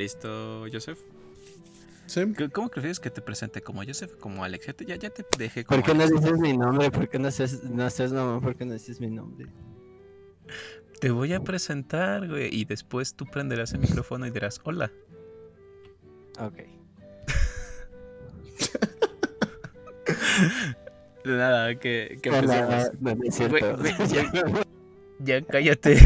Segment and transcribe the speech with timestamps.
[0.00, 0.98] ¿Listo, Joseph?
[2.06, 2.22] Sí.
[2.54, 3.60] ¿Cómo prefieres que te presente?
[3.60, 4.16] ¿Como Joseph?
[4.18, 4.66] ¿Como Alex?
[4.68, 6.90] Ya te, ya, ya te dejé ¿Por como qué no dices mi nombre?
[6.90, 7.86] ¿Por qué no seas, no
[8.24, 8.40] mamá?
[8.40, 9.46] ¿Por qué no dices mi nombre?
[11.02, 14.90] Te voy a presentar, güey, y después tú prenderás el micrófono y dirás, hola.
[16.38, 16.60] Ok.
[21.26, 22.90] Nada, que, que Hola, empecemos.
[23.02, 23.76] no, no es cierto.
[23.76, 24.32] Güey, güey, ya-
[25.18, 25.98] Ya cállate.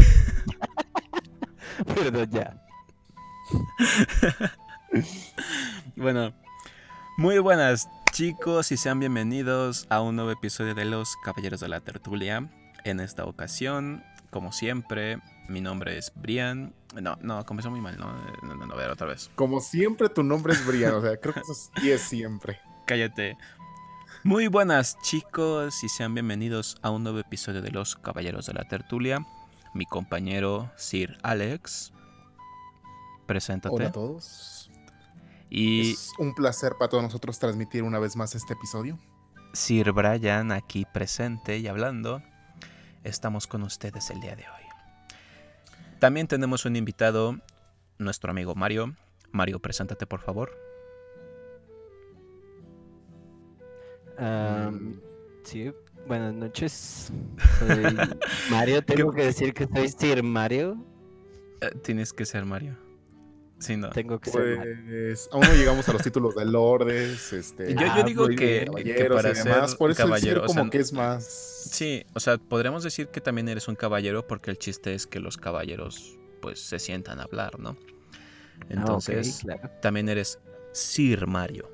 [1.95, 2.61] Perdón, ya.
[5.95, 6.33] Bueno,
[7.17, 11.81] muy buenas chicos y sean bienvenidos a un nuevo episodio de Los Caballeros de la
[11.81, 12.49] Tertulia.
[12.83, 16.73] En esta ocasión, como siempre, mi nombre es Brian.
[17.01, 18.13] No, no, comenzó muy mal, ¿no?
[18.43, 19.31] No, no, no, a ver, otra vez.
[19.35, 20.93] Como siempre, tu nombre es Brian.
[20.93, 21.53] O sea, creo que eso
[21.83, 22.59] es siempre.
[22.85, 23.37] Cállate.
[24.23, 28.63] Muy buenas chicos y sean bienvenidos a un nuevo episodio de Los Caballeros de la
[28.63, 29.25] Tertulia.
[29.73, 31.91] Mi compañero Sir Alex.
[33.25, 33.75] Preséntate.
[33.75, 34.71] Hola a todos.
[35.49, 38.99] Y Es un placer para todos nosotros transmitir una vez más este episodio.
[39.53, 42.21] Sir Brian aquí presente y hablando.
[43.03, 44.65] Estamos con ustedes el día de hoy.
[45.99, 47.37] También tenemos un invitado,
[47.97, 48.95] nuestro amigo Mario.
[49.31, 50.51] Mario, preséntate por favor.
[54.17, 54.99] Am,
[55.43, 55.71] sí,
[56.07, 57.11] buenas noches.
[57.59, 57.97] Soy
[58.49, 58.83] Mario.
[58.83, 60.77] Tengo que decir que soy Sir Mario.
[61.61, 62.84] Eh, tienes que ser Mario.
[63.59, 63.89] Sí, no.
[63.89, 64.77] Tengo que ser.
[64.85, 68.65] Pues aún no llegamos a los títulos de lordes, este, Yo, yo digo que, que
[68.65, 69.69] caballeros para y demás.
[69.71, 71.23] ser Por eso el caballero, ser o como sea, que es más.
[71.71, 75.19] Sí, o sea, podríamos decir que también eres un caballero porque el chiste es que
[75.19, 77.77] los caballeros pues se sientan a hablar, ¿no?
[78.59, 79.69] Ah, Entonces, claro.
[79.81, 80.37] también eres
[80.73, 81.69] Sir Mario,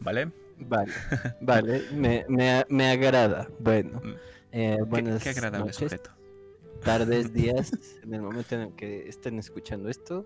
[0.00, 0.30] ¿vale?
[0.58, 0.92] Vale,
[1.40, 3.48] vale, me, me, me agrada.
[3.58, 4.14] Bueno, Mm.
[4.52, 6.10] eh, Qué- buenas qué, agradable noches, sujeto.
[6.84, 7.72] tardes, días,
[8.04, 10.24] en el momento en el que estén escuchando esto.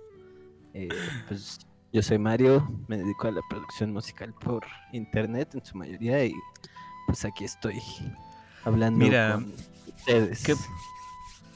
[0.81, 0.89] Eh,
[1.27, 1.59] pues
[1.93, 6.33] yo soy Mario, me dedico a la producción musical por internet en su mayoría y
[7.07, 7.81] pues aquí estoy
[8.65, 9.53] hablando Mira, con
[9.97, 10.44] ustedes.
[10.44, 10.55] qué-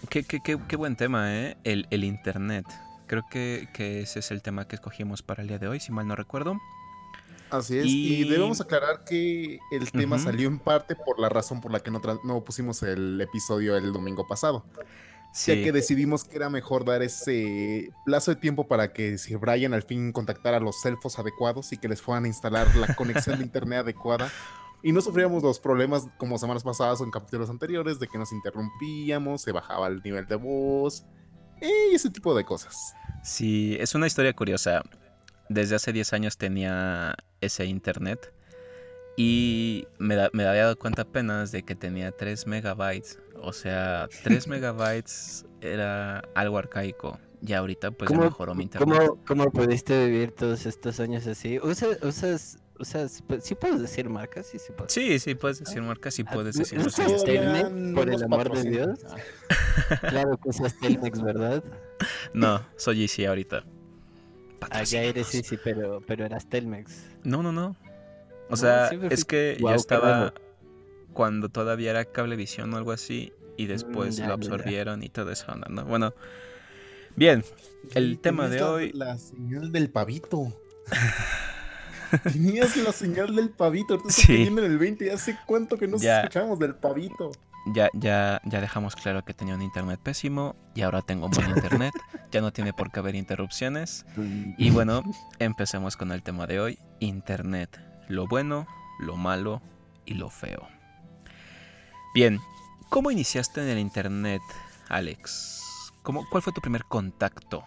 [0.09, 1.56] Qué, qué- qué- qué buen tema, ¿eh?
[1.62, 2.66] El, el Internet.
[3.06, 5.93] Creo que, que ese es el tema que escogimos para el día de hoy, si
[5.93, 6.59] mal no recuerdo.
[7.50, 7.87] Así es.
[7.87, 11.78] Y, Y- debemos aclarar que el tema salió en parte por la razón por la
[11.78, 14.65] que no, no pusimos el episodio el domingo pasado.
[15.34, 19.72] Ya que decidimos que era mejor dar ese plazo de tiempo para que si Brian
[19.72, 23.38] al fin contactara a los elfos adecuados y que les fueran a instalar la conexión
[23.38, 24.31] de internet adecuada
[24.82, 28.32] y no sufríamos los problemas como semanas pasadas o en capítulos anteriores de que nos
[28.32, 31.04] interrumpíamos, se bajaba el nivel de voz
[31.60, 32.94] y ese tipo de cosas.
[33.22, 34.82] sí, es una historia curiosa.
[35.48, 38.32] Desde hace 10 años tenía ese Internet
[39.17, 43.19] y me, da- me había dado cuenta apenas de que tenía 3 megabytes.
[43.41, 47.19] O sea, 3 megabytes era algo arcaico.
[47.45, 48.89] Y ahorita pues ya ¿Cómo, mejoró mi Internet.
[48.99, 51.59] ¿cómo, cómo pudiste vivir todos estos años así?
[51.59, 54.47] ¿Usas, usas, usas, sí puedes decir marcas?
[54.47, 54.93] Sí, sí puedes.
[54.93, 57.62] Sí, sí, puedes decir marcas y Ah, puedes ¿no- decir no sabes siguientes.
[57.65, 58.71] Telmex, por el amor de.
[58.71, 59.01] Dios.
[59.11, 59.17] Ah.
[60.09, 61.65] Claro que usas Telmex, ¿verdad?
[62.33, 63.65] No, soy Easy ahorita.
[64.71, 67.06] Ah, ya eres sí, pero, pero eras Telmex.
[67.25, 67.75] No, no, no.
[68.53, 70.35] O sea, es que yo qué estaba
[71.13, 74.55] cuando todavía era cablevisión o algo así y después Mm, ya, lo ya, ya.
[74.55, 75.67] absorbieron y todo eso, ¿no?
[75.69, 75.85] ¿no?
[75.85, 76.15] Bueno,
[77.17, 77.45] bien,
[77.95, 78.93] el tema de tenías la- hoy...
[78.95, 80.53] La señal del pavito.
[82.25, 83.95] Tenías la señal del pavito.
[83.95, 84.43] Ahorita Sí.
[84.43, 85.07] en el 20.
[85.07, 86.21] Ya sé cuánto que nos Ya.
[86.21, 87.33] escuchamos del pavito.
[87.75, 91.49] Ya, ya, ya dejamos claro que tenía un internet pésimo y ahora tengo un buen
[91.51, 91.95] internet.
[92.31, 94.05] ya no tiene por qué haber interrupciones.
[94.59, 95.03] Y bueno,
[95.39, 97.79] empecemos con el tema de hoy, internet.
[98.09, 98.67] Lo bueno,
[98.99, 99.63] lo malo
[100.05, 100.69] y lo feo.
[102.15, 102.41] Bien,
[102.89, 104.43] ¿cómo iniciaste en el internet,
[104.89, 105.93] Alex?
[106.03, 107.65] ¿Cómo, ¿Cuál fue tu primer contacto?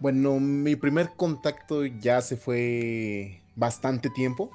[0.00, 4.50] Bueno, mi primer contacto ya se fue bastante tiempo.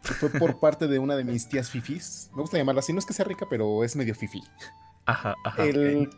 [0.00, 2.30] Fue por parte de una de mis tías fifis.
[2.34, 4.42] Me gusta llamarla así, no es que sea rica, pero es medio fifi.
[5.04, 5.64] Ajá, ajá.
[5.64, 6.08] El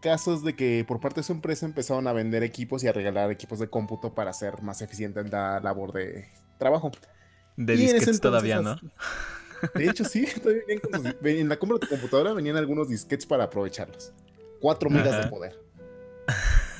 [0.00, 2.92] caso es de que por parte de su empresa empezaron a vender equipos y a
[2.92, 6.28] regalar equipos de cómputo para hacer más eficiente la labor de
[6.60, 6.92] trabajo.
[7.56, 8.76] De disquetes entonces todavía, ¿no?
[9.74, 12.88] De hecho, sí, todavía venían con sus- en la compra de tu computadora venían algunos
[12.88, 14.12] disquetes para aprovecharlos.
[14.60, 15.22] 4 megas Ajá.
[15.24, 15.58] de poder.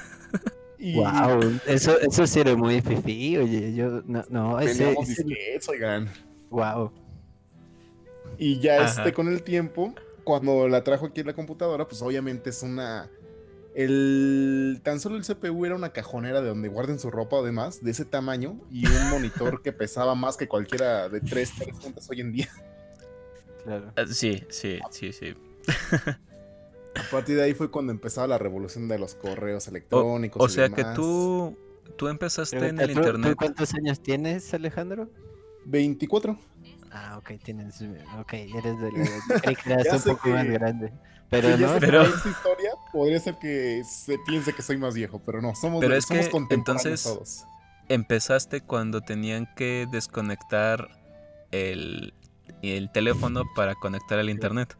[0.82, 5.68] Y Wow, eso, eso sí era muy fifí, oye, yo, no, no, ese, ese- disquetes,
[5.68, 6.08] oigan.
[6.48, 6.90] wow.
[8.38, 9.02] Y ya Ajá.
[9.02, 9.92] este con el tiempo,
[10.24, 13.10] cuando la trajo aquí en la computadora, pues obviamente es una.
[13.74, 14.80] El.
[14.82, 17.90] Tan solo el CPU era una cajonera de donde guarden su ropa o demás, de
[17.92, 22.20] ese tamaño, y un monitor que pesaba más que cualquiera de tres, tres juntas hoy
[22.20, 22.48] en día.
[23.64, 23.92] Claro.
[23.96, 25.34] Ah, Sí, sí, sí, sí.
[26.94, 30.42] A partir de ahí fue cuando empezaba la revolución de los correos electrónicos.
[30.42, 31.56] O y sea que tú
[31.96, 33.36] tú empezaste en Pregunta, el ¿tú- ¿Tú internet.
[33.38, 35.08] cuántos años tienes, Alejandro?
[35.66, 36.36] 24.
[36.92, 37.80] Ah, ok, tienes.
[38.18, 39.40] Ok, eres de la.
[39.40, 40.92] Creí que eras Ya un poco más grande.
[41.28, 45.20] Pero no, se pero- esa historia, podría ser que se piense que soy más viejo,
[45.24, 47.44] pero no, somos, Pero es somos que, contemporáneos entonces- todos.
[47.88, 50.88] Empezaste cuando tenían que desconectar
[51.52, 52.14] el,
[52.62, 54.76] el teléfono para conectar al internet.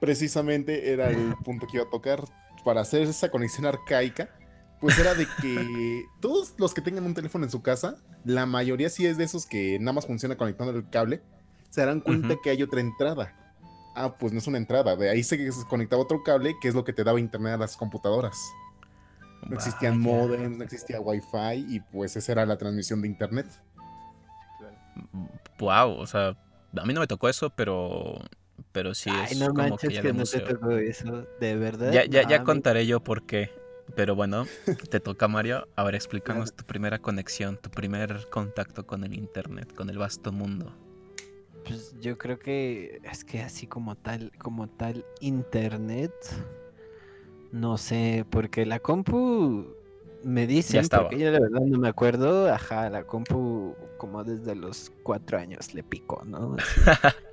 [0.00, 2.22] Precisamente era el punto que iba a tocar.
[2.64, 4.28] Para hacer esa conexión arcaica,
[4.80, 8.88] pues era de que todos los que tengan un teléfono en su casa, la mayoría
[8.88, 11.22] sí es de esos que nada más funciona conectando el cable,
[11.68, 13.36] se darán cuenta que hay otra entrada.
[13.94, 15.38] Ah, pues no es una entrada, de ahí se
[15.68, 18.36] conectaba otro cable que es lo que te daba internet a las computadoras.
[19.48, 20.16] No existían Vaya.
[20.16, 23.46] modems, no existía wifi y pues esa era la transmisión de internet.
[25.58, 26.36] Wow, o sea,
[26.76, 28.18] a mí no me tocó eso, pero,
[28.72, 31.26] pero sí Ay, es no como manches que ya que, no te tocó eso.
[31.38, 31.92] De verdad.
[31.92, 33.59] Ya, ya, ya contaré yo por qué.
[33.94, 34.46] Pero bueno,
[34.90, 35.68] te toca Mario.
[35.76, 40.72] Ahora explícanos tu primera conexión, tu primer contacto con el internet, con el vasto mundo.
[41.64, 46.12] Pues yo creo que es que así como tal, como tal internet,
[47.52, 49.74] no sé, porque la compu
[50.24, 51.04] me dicen, estaba.
[51.04, 55.74] porque yo la verdad no me acuerdo, ajá, la compu como desde los cuatro años
[55.74, 56.56] le pico, ¿no?
[56.58, 56.80] Así,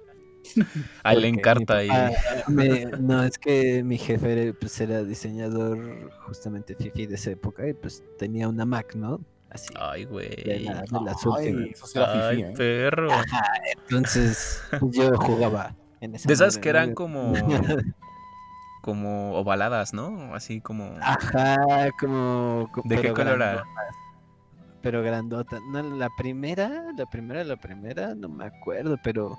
[1.03, 1.87] Ahí le mi encarta y...
[1.89, 2.11] papá
[2.47, 5.77] me- no, es que mi jefe era, pues, era diseñador
[6.27, 9.19] justamente fifi de esa época y pues tenía una Mac, ¿no?
[9.49, 10.59] Así, Ay, de, güey.
[10.65, 11.69] la- de las Ay, últimas.
[11.71, 12.53] eso sí era Ay, fifí, ¿eh?
[12.55, 13.11] perro.
[13.13, 13.43] Ajá,
[13.83, 16.77] entonces pues, yo jugaba en esa De esas madre, que ¿no?
[16.77, 17.33] eran como...
[18.81, 20.33] como ovaladas, ¿no?
[20.33, 20.95] Así como...
[21.01, 22.69] Ajá, como.
[22.73, 23.65] co- ¿De qué color era?
[24.81, 25.59] Pero grandota.
[25.71, 29.37] No, la primera, la primera, la primera, no me acuerdo, pero.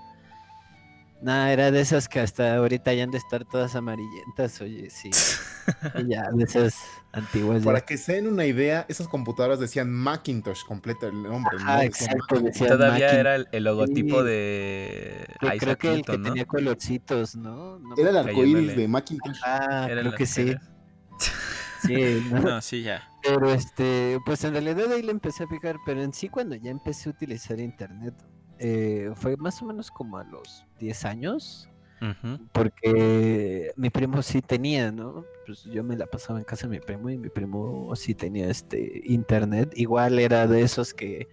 [1.21, 5.11] Nada, era de esas que hasta ahorita ya han de estar todas amarillentas, oye, sí.
[6.09, 6.77] ya, de esas
[7.13, 7.61] antiguas.
[7.61, 7.65] ya.
[7.65, 11.57] Para que se den una idea, esas computadoras decían Macintosh completo el nombre.
[11.59, 12.51] Ajá, no exacto, Todavía
[12.91, 13.15] Macintosh.
[13.15, 14.27] era el, el logotipo Sí.
[14.27, 17.81] de Creo- Isaac Creo que el que tenía colorcitos, ¿no?
[17.97, 19.39] Era el arcoíris de Macintosh.
[19.45, 20.55] Ah, Eran creo que sí.
[21.87, 22.41] Sí, ¿no?
[22.41, 23.09] No, sí, ya.
[23.23, 26.71] Pero este, pues en realidad ahí le empecé a picar, pero en sí cuando ya
[26.73, 28.15] empecé a utilizar internet,
[28.59, 31.69] eh, fue más o menos como a los 10 años,
[32.01, 32.47] Ujú.
[32.53, 35.25] porque mi primo sí tenía, ¿no?
[35.47, 38.49] Pues yo me la pasaba en casa de mi primo y mi primo sí tenía
[38.51, 41.29] este internet, igual era de esos que,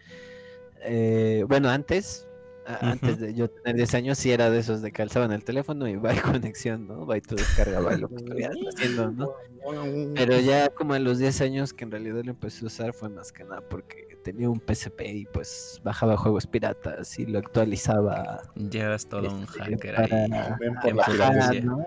[0.82, 2.28] eh, bueno, antes,
[2.66, 3.26] a- antes Ujú.
[3.26, 5.96] de yo tener 10 años sí era de esos de que alzaban el teléfono y
[5.98, 7.06] va y conexión, ¿no?
[7.06, 9.30] Va y tú descargabas lo que estuvieras haciendo, ¿no?
[10.16, 13.10] Pero ya como a los 10 años que en realidad lo empecé a usar fue
[13.10, 18.42] más que nada porque tenía un PSP y pues bajaba juegos piratas y lo actualizaba.
[18.56, 21.62] Ya eras todo un este, hacker para- ahí.
[21.62, 21.86] ¿no?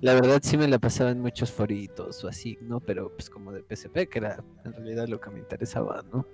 [0.00, 2.80] La verdad sí me la pasaba en muchos foritos o así, ¿no?
[2.80, 6.26] Pero pues como de PSP, que era en realidad lo que me interesaba, ¿no?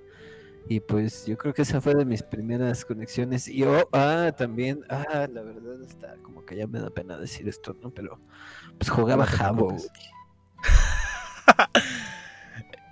[0.69, 3.47] Y pues yo creo que esa fue de mis primeras conexiones.
[3.47, 7.47] Y oh, ah, también, ah, la verdad está como que ya me da pena decir
[7.47, 7.91] esto, ¿no?
[7.91, 8.19] Pero
[8.79, 9.77] pues jugaba Jabo.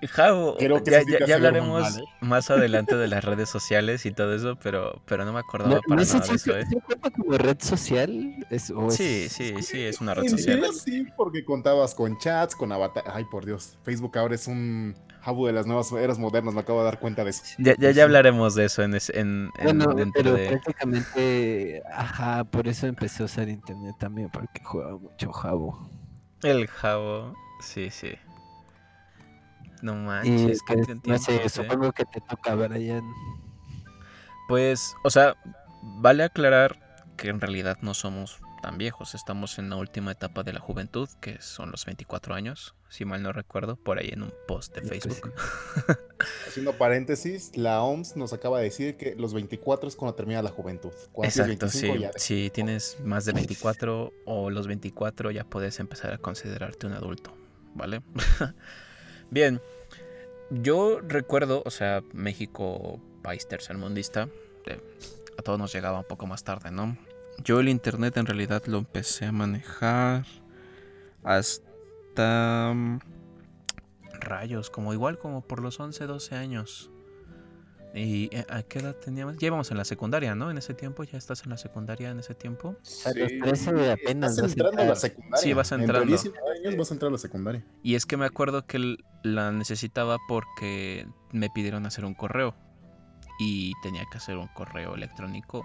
[0.06, 2.04] Javo, Creo que ya, ya- hablaremos ¿eh?
[2.20, 5.80] más adelante de las redes sociales y todo eso, pero, pero no me acordaba No,
[5.82, 6.64] para no nada de eso, ¿eh?
[6.86, 8.46] cuenta como red social.
[8.50, 10.62] Es, o Sí, es- sí, sí, es una red social.
[10.72, 13.04] sí, porque contabas con chats, con avatar.
[13.12, 13.76] Ay, por Dios.
[13.82, 14.94] Facebook ahora es un
[15.26, 16.54] hub de las nuevas eras modernas.
[16.54, 17.42] Me acabo de dar cuenta de eso.
[17.58, 20.46] Ya, ya, ya hablaremos de eso en, ese- en, en- Bueno, pero de...
[20.48, 25.90] prácticamente, ajá, por eso empecé a usar internet también, porque jugaba mucho Jabo.
[26.43, 28.12] El Javo, sí, sí.
[29.82, 31.49] No manches, pues, no sé, ¿eh?
[31.49, 33.03] supongo que te toca, Brian.
[34.49, 35.37] Pues, o sea,
[35.82, 36.79] vale aclarar
[37.17, 39.15] que en realidad no somos tan viejos.
[39.15, 43.23] Estamos en la última etapa de la juventud, que son los 24 años, si mal
[43.23, 45.32] no recuerdo, por ahí en un post de que Facebook.
[46.49, 50.51] Haciendo paréntesis, la OMS nos acaba de decir que los 24 es cuando termina la
[50.51, 50.93] juventud.
[51.13, 52.01] Cuando Exacto, 25 sí.
[52.01, 56.94] ya- Si tienes más de 24 o los 24 ya puedes empezar a considerarte un
[56.94, 57.32] adulto,
[57.75, 58.03] ¿vale?
[59.31, 59.61] Bien,
[60.51, 64.29] yo recuerdo, o sea, México, país tercermundista,
[64.67, 64.81] eh,
[65.39, 66.97] a todos nos llegaba un poco más tarde, ¿no?
[67.44, 70.25] Yo el internet en realidad lo empecé a manejar
[71.23, 72.73] hasta...
[72.75, 72.99] mm,
[74.20, 76.91] Rayos, como igual como por los 11, 12 años.
[77.98, 79.36] ¿Y eh, a qué edad teníamos?
[79.38, 80.50] Ya íbamos en la secundaria, ¿no?
[80.50, 82.76] En ese tiempo, ¿ya estás en la secundaria en ese tiempo?
[83.05, 85.36] A los 13 apenas Estás vas a entrando a la secundaria.
[85.43, 86.06] Sí, vas entrando.
[86.06, 87.64] 19 años vas a entrar a la secundaria.
[87.82, 92.55] Y es que me acuerdo que la necesitaba porque me pidieron hacer un correo.
[93.40, 95.64] Y tenía que hacer un correo electrónico.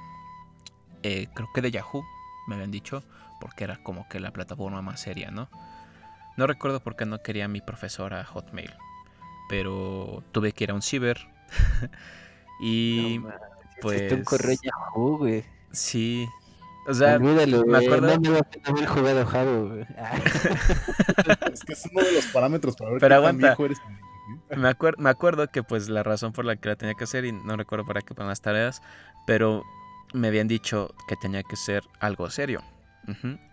[1.03, 2.03] eh, creo que de Yahoo,
[2.47, 3.03] me habían dicho.
[3.41, 5.49] Porque era como que la plataforma más seria, ¿no?
[6.37, 8.73] No recuerdo por qué no quería mi profesora Hotmail.
[9.49, 11.32] pero tuve que ir a un ciber.
[12.61, 13.29] y No,
[13.81, 14.11] pues...
[14.11, 15.43] Un correo Yahoo, güey.
[15.71, 16.27] sí.
[16.85, 18.85] O sea, Olvídalo, me acuerdo- No me va a haber
[19.25, 19.85] jugado güey.
[21.53, 23.47] Es que es uno de los parámetros para ver Pero qué tan aguanta.
[23.47, 23.77] viejo eres.
[24.57, 27.23] me, acuer- me acuerdo que pues la razón por la que la tenía que hacer,
[27.23, 28.81] y no recuerdo para qué, para las tareas,
[29.25, 29.63] pero
[30.13, 32.61] me habían dicho que tenía que ser algo serio.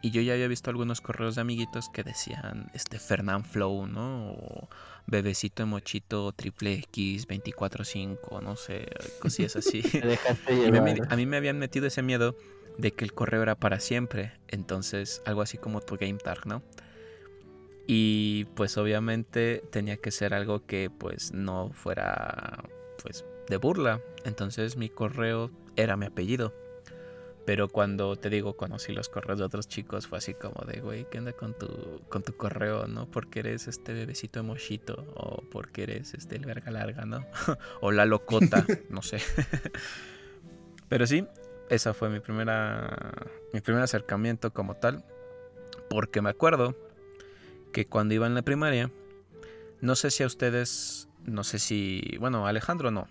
[0.03, 4.33] Y yo ya había visto algunos correos de amiguitos que decían este Fernán Flow, ¿no?
[4.33, 4.69] O
[5.07, 8.87] Bebecito Mochito Triple X 24-5, no sé,
[9.21, 9.83] cosillas así.
[10.49, 11.13] Y me- llevar.
[11.13, 12.37] a mí me habían metido ese miedo
[12.79, 14.33] de que el correo era para siempre.
[14.49, 16.63] Entonces, algo así como tu game tag, ¿no?
[17.87, 22.63] Y pues obviamente tenía que ser algo que pues no fuera
[23.03, 24.01] pues de burla.
[24.25, 26.55] Entonces mi correo era mi apellido.
[27.47, 31.07] Pero cuando te digo, conocí los correos de otros chicos, fue así como de, güey,
[31.11, 33.11] ¿qué onda con tu, con tu correo, no?
[33.11, 37.25] Porque eres este bebecito emoshito, o porque eres este el verga larga, ¿no?
[37.81, 39.21] o la locota, no sé.
[40.89, 41.27] Pero sí,
[41.71, 45.05] esa fue mi primera, mi primer acercamiento como tal.
[45.89, 46.77] Porque me acuerdo
[47.73, 48.91] que cuando iba en la primaria,
[49.81, 53.09] no sé si a ustedes, no sé si, bueno, Alejandro no,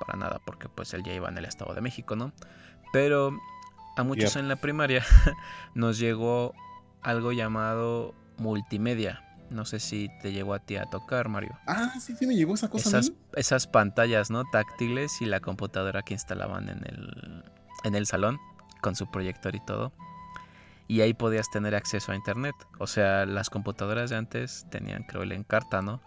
[0.00, 2.32] para nada, porque pues él ya iba en el Estado de México, ¿no?
[2.92, 3.38] Pero
[3.96, 5.04] a muchos en la primaria
[5.74, 6.54] nos llegó
[7.02, 9.24] algo llamado multimedia.
[9.50, 11.58] No sé si te llegó a ti a tocar, Mario.
[11.66, 13.16] Ah, sí, sí, me llegó esa cosa a Esas, mí.
[13.34, 14.44] esas pantallas, ¿no?
[14.50, 17.44] Táctiles y la computadora que instalaban en el,
[17.84, 18.38] en el salón
[18.80, 19.92] con su proyector y todo.
[20.88, 22.54] Y ahí podías tener acceso a internet.
[22.78, 26.00] O sea, las computadoras de antes tenían, creo, el Encarta, ¿no?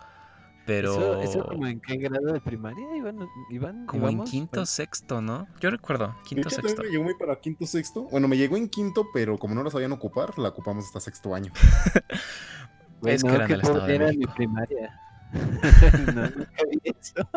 [0.66, 3.20] Pero ¿Eso, eso como en qué grado de primaria iban?
[3.52, 4.32] iban como en íbamos?
[4.32, 5.48] quinto, sexto, ¿no?
[5.62, 6.82] Yo recuerdo, De quinto, hecho, sexto.
[6.82, 8.04] me llegó muy para quinto, sexto.
[8.10, 11.36] Bueno, me llegó en quinto, pero como no la sabían ocupar, la ocupamos hasta sexto
[11.36, 11.54] año.
[13.04, 14.34] Es que eran del Estado de era mi México.
[14.36, 15.00] primaria.
[16.16, 17.30] no, nunca vi eso.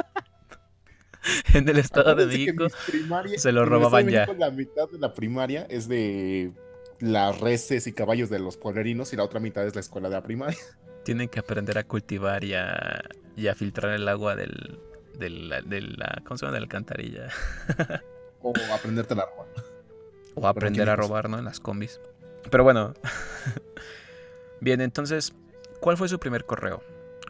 [1.55, 2.81] en el Estado de Acuérdense que México.
[2.91, 4.21] primaria- se lo en de robaban ya.
[4.21, 6.53] México, La mitad de la primaria es de
[7.01, 10.15] las reses y caballos de los pueblerinos y la otra mitad es la escuela de
[10.15, 10.57] la primaria.
[11.05, 13.03] Tienen que aprender a cultivar y a,
[13.37, 14.79] y a filtrar el agua del,
[15.19, 16.55] del- de la, ¿cómo se llama?
[16.55, 17.29] de la alcantarilla.
[18.41, 19.47] O aprenderte la ropa.
[20.37, 21.39] O aprender a robar, ¿no?
[21.39, 22.01] En las combis.
[22.51, 22.95] Pero bueno.
[24.61, 25.33] Bien, entonces,
[25.81, 26.81] ¿cuál fue su primer correo?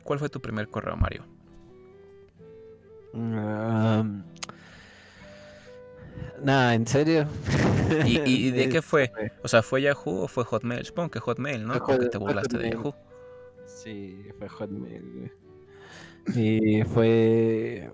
[0.03, 1.25] ¿Cuál fue tu primer correo, Mario?
[3.15, 4.23] Um,
[6.43, 7.27] nah, ¿en serio?
[8.05, 9.11] ¿Y, de qué fue?
[9.43, 10.85] O sea, ¿fue Yahoo o fue Hotmail?
[10.85, 11.75] Supongo que Hotmail, ¿no?
[11.85, 12.71] Porque te burlaste de.
[12.71, 12.95] Yahoo.
[13.83, 15.31] Sí, fue Hotmail, güey.
[16.37, 17.91] Y fue.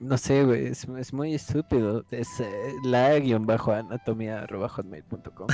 [0.00, 2.04] No sé, güey, es, es muy estúpido.
[2.10, 5.46] Es eh, la-anatomía.hotmail.com.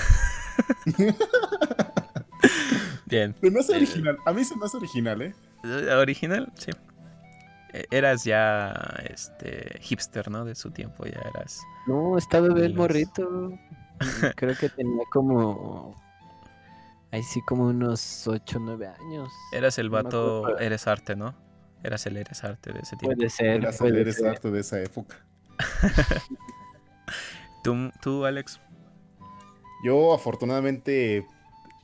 [3.06, 3.34] Bien.
[3.40, 4.18] Se me hace Eh, original.
[4.26, 5.34] A mí se me hace original, ¿eh?
[5.64, 6.70] Eh, Original, sí.
[7.72, 8.72] Eh, Eras ya
[9.08, 10.44] este hipster, ¿no?
[10.44, 11.60] De su tiempo, ya eras.
[11.86, 13.52] No, estaba las- morrito.
[14.36, 15.94] Creo que tenía como.
[17.14, 19.32] Ahí sí, como unos 8 o 9 años.
[19.52, 21.32] Eras el vato, eres arte, ¿no?
[21.84, 23.14] Eras el eres arte de ese tiempo.
[23.14, 23.46] Puede ser.
[23.46, 24.26] Era puede eres ser.
[24.26, 25.24] arte de esa época.
[27.62, 28.60] ¿Tú, tú, Alex?
[29.84, 31.24] Yo afortunadamente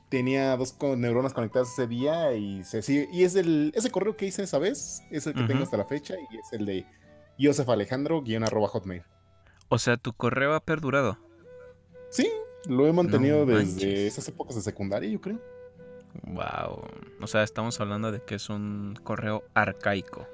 [0.09, 3.07] tenía dos neuronas conectadas ese día y se sigue.
[3.13, 5.85] Y es el, ese correo que hice esa vez, es el que tengo hasta la
[5.85, 6.85] fecha y es el de
[7.39, 9.03] Joseph Alejandro guion arroba hotmail.
[9.69, 11.17] O sea, tu correo ha perdurado.
[12.09, 12.29] Sí,
[12.67, 13.99] lo he mantenido No desde manches.
[13.99, 15.39] esas épocas de secundaria, yo creo.
[16.23, 16.83] Wow.
[17.21, 20.27] O sea, estamos hablando de que es un correo arcaico.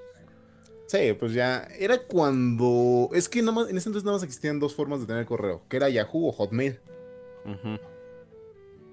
[0.88, 3.10] Sí, pues ya era cuando.
[3.14, 5.62] Es que nada más, en ese entonces nada más existían dos formas de tener correo,
[5.68, 6.80] que era Yahoo o Hotmail.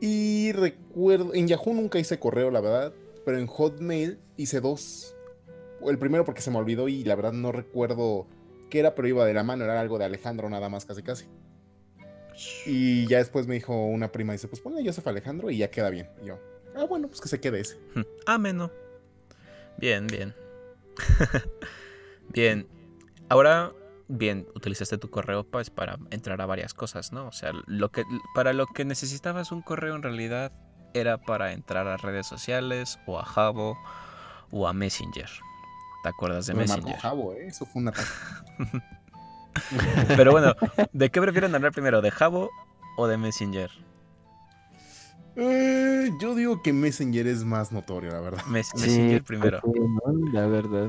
[0.01, 2.93] Y recuerdo, en Yahoo nunca hice correo, la verdad,
[3.25, 5.15] pero en Hotmail hice dos.
[5.87, 8.27] El primero porque se me olvidó y la verdad no recuerdo
[8.71, 11.27] qué era, pero iba de la mano, era algo de Alejandro nada más, casi casi.
[12.67, 15.91] Y ya después me dijo una prima, dice, pues ponle Joseph Alejandro y ya queda
[15.91, 16.09] bien.
[16.23, 16.39] Y yo,
[16.77, 17.79] ah, bueno, pues que se quede ese.
[18.27, 18.71] Ameno.
[19.79, 20.35] Bien, bien.
[22.29, 22.69] bien.
[23.29, 23.73] Ahora,
[24.09, 27.27] bien, utilizaste tu correo pues para entrar a varias cosas, ¿no?
[27.27, 30.53] O sea, lo que para lo que necesitabas un correo en realidad
[30.95, 33.77] era para entrar a redes sociales o a Jabo
[34.51, 35.29] o a Messenger.
[36.03, 36.97] ¿Te acuerdas de me Messenger?
[36.99, 37.47] Jabo, ¿eh?
[37.47, 38.09] Eso fue un ataque.
[40.17, 40.55] Pero bueno,
[40.93, 42.01] ¿de qué prefieren hablar primero?
[42.03, 42.51] ¿De Jabo
[42.97, 43.71] o de Messenger?
[45.37, 48.45] Eh, yo digo que Messenger es más notorio, la verdad.
[48.47, 49.61] Mes- Sí, Messenger primero.
[50.33, 50.89] La verdad.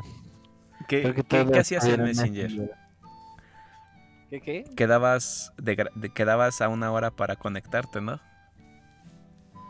[0.88, 2.50] ¿Qué, Creo que qué- qué todos hacías en Messenger?
[2.52, 2.76] Messenger.
[4.30, 4.64] ¿Qué qué?
[4.76, 8.20] Quedabas, de gra- de- quedabas a una hora para conectarte, ¿no?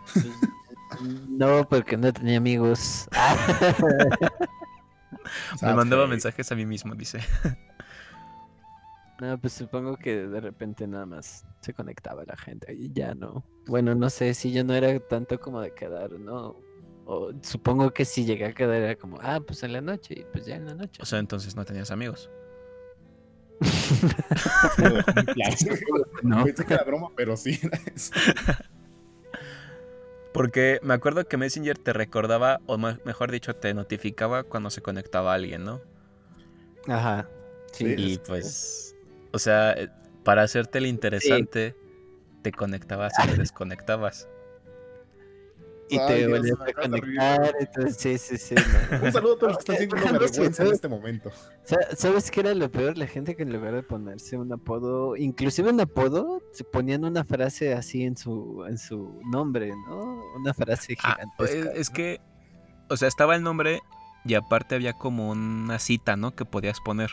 [1.30, 3.10] No, porque no tenía amigos.
[5.52, 7.20] Me Sad mandaba mensajes a mí mismo, dice.
[9.22, 13.46] No, pues supongo que de repente nada más se conectaba la gente y ya no.
[13.66, 16.58] Bueno, no sé si yo no era tanto como de quedar, ¿no?
[17.06, 20.26] O supongo que si llegué a quedar era como, ah, pues en la noche, y
[20.32, 21.02] pues ya en la noche.
[21.02, 22.30] O sea, entonces no tenías amigos.
[26.24, 26.44] No.
[26.46, 28.12] Pensé que era broma, pero sí era eso.
[30.34, 34.82] Porque me acuerdo que Messenger te recordaba, o me- mejor dicho, te notificaba cuando se
[34.82, 35.80] conectaba alguien, ¿no?
[36.88, 37.30] Ajá.
[37.72, 37.86] Sí.
[37.86, 37.96] Sí.
[37.98, 38.85] Y es- pues,
[39.36, 39.90] o sea, eh,
[40.24, 41.76] para hacerte el interesante,
[42.42, 44.28] te conectabas y te desconectabas.
[45.88, 48.56] Y Ay, te volvías a conectar, entonces sí, sí, sí.
[48.56, 49.02] no.
[49.06, 51.32] Un saludo a todos los que están sintiendo vergüenza en este momento.
[51.64, 52.98] Sa- ¿Sabes qué era lo peor?
[52.98, 57.24] La gente que en lugar de ponerse un apodo, inclusive un apodo, se ponían una
[57.24, 60.24] frase así en su, en su nombre, ¿no?
[60.36, 61.72] Una frase Ah, gigantesca.
[61.74, 62.20] es, es que,
[62.90, 63.82] o sea, estaba el nombre
[64.26, 66.36] y aparte había como una cita, ¿no?
[66.36, 67.12] Que podías poner.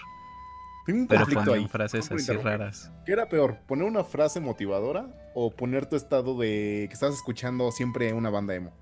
[0.84, 1.68] Tengo un Pero conflicto ahí.
[1.68, 2.90] frases No así raras.
[3.06, 3.58] ¿Qué era peor?
[3.66, 8.54] ¿Poner una frase motivadora o poner tu estado de que estás escuchando siempre una banda
[8.54, 8.72] emo?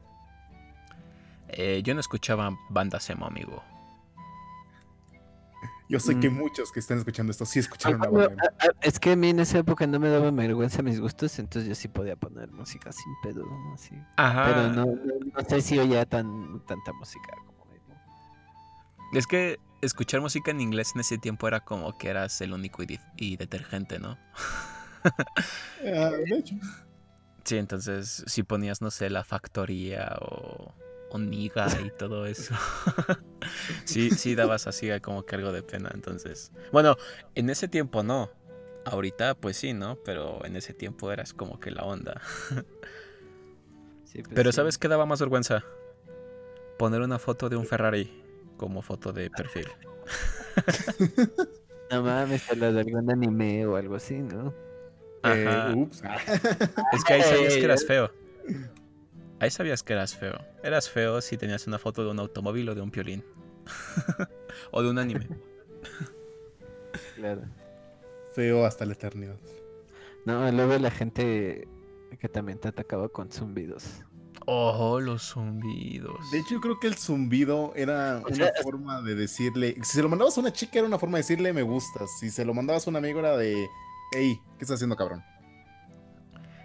[1.48, 3.62] Eh, yo no escuchaba bandas emo, amigo.
[5.88, 6.34] Yo sé que Mm.
[6.38, 8.56] muchos que están escuchando esto sí Ah, escucharon una bueno, banda emo.
[8.60, 11.36] ah, ah, es que a mí en esa época no me daba vergüenza mis gustos,
[11.40, 13.74] entonces yo sí podía poner música sin pedo, ¿no?
[13.74, 13.94] Así.
[14.16, 14.44] Ajá.
[14.46, 17.94] Pero no, no, no sé si oía tan, tanta música como emo.
[19.14, 22.82] Es que escuchar música en inglés en ese tiempo era como que eras el único
[22.82, 24.18] y, y detergente, ¿no?
[25.04, 26.54] Ah, de hecho.
[27.44, 30.74] Sí, entonces si ponías, no sé, la factoría o,
[31.10, 32.54] o Niga y todo eso.
[33.84, 36.52] sí, sí dabas así como que algo de pena, entonces.
[36.72, 36.96] Bueno,
[37.34, 38.30] en ese tiempo no.
[38.84, 39.96] Ahorita pues sí, ¿no?
[40.04, 42.20] Pero en ese tiempo eras como que la onda.
[44.04, 44.56] Sí, pues Pero sí.
[44.56, 45.62] ¿sabes qué daba más vergüenza?
[46.78, 48.10] Poner una foto de un Ferrari
[48.60, 49.66] como foto de perfil.
[51.90, 54.54] No mames, la de algún anime o algo así, ¿no?
[55.24, 55.72] Ajá.
[55.72, 56.04] Eh, ups.
[56.92, 58.12] Es que ahí sabías que eras feo.
[59.40, 60.38] Ahí sabías que eras feo.
[60.62, 63.24] Eras feo si tenías una foto de un automóvil o de un piolín.
[64.70, 65.26] o de un anime.
[67.16, 67.42] Claro.
[68.34, 69.40] Feo hasta la eternidad.
[70.26, 71.66] No, luego la gente
[72.20, 74.04] que también te atacaba con zumbidos.
[74.52, 76.28] Oh, los zumbidos.
[76.32, 79.76] De hecho, yo creo que el zumbido era O una sea, forma de decirle.
[79.82, 82.10] Si se lo mandabas a una chica, era una forma de decirle me gustas.
[82.18, 83.68] Si se lo mandabas a un amigo, era de.
[84.10, 85.22] Hey, ¿qué estás haciendo, cabrón?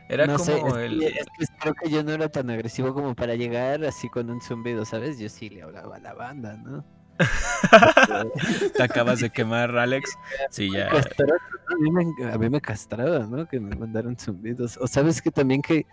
[0.10, 1.00] Era no sé, como es, el.
[1.00, 4.32] que, es que creo que yo no era tan agresivo como para llegar así con
[4.32, 5.20] un zumbido, ¿sabes?
[5.20, 6.84] Yo sí le hablaba a la banda, ¿no?
[8.76, 10.18] Te acabas de quemar, Alex.
[10.50, 10.90] Sí, ya.
[10.90, 13.48] A, mí me, a mí me castraba, ¿no?
[13.48, 14.78] Que me mandaron zumbidos.
[14.78, 15.86] O sabes que también que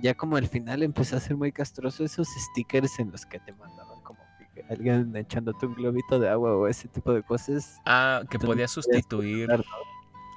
[0.00, 3.52] ya como al final empezó a ser muy castroso esos stickers en los que te
[3.52, 4.20] mandaban como
[4.54, 7.80] que alguien echándote un globito de agua o ese tipo de cosas.
[7.86, 9.48] Ah, que podías sustituir.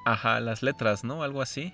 [0.06, 1.24] Ajá, las letras, ¿no?
[1.24, 1.74] Algo así.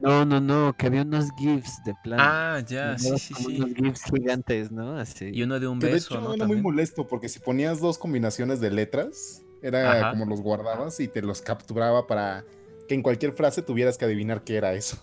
[0.00, 2.22] No, no, no, que había unos GIFs de plano.
[2.22, 3.56] Ah, ya, sí, Mandabas sí, como sí.
[3.56, 4.96] Unos GIFs gigantes, ¿no?
[4.98, 5.30] Así.
[5.32, 6.34] Y uno de un Que de beso, hecho ¿no?
[6.34, 10.10] era muy molesto porque si ponías dos combinaciones de letras, era Ajá.
[10.10, 12.44] como los guardabas y te los capturaba para
[12.86, 14.96] que en cualquier frase tuvieras que adivinar qué era eso.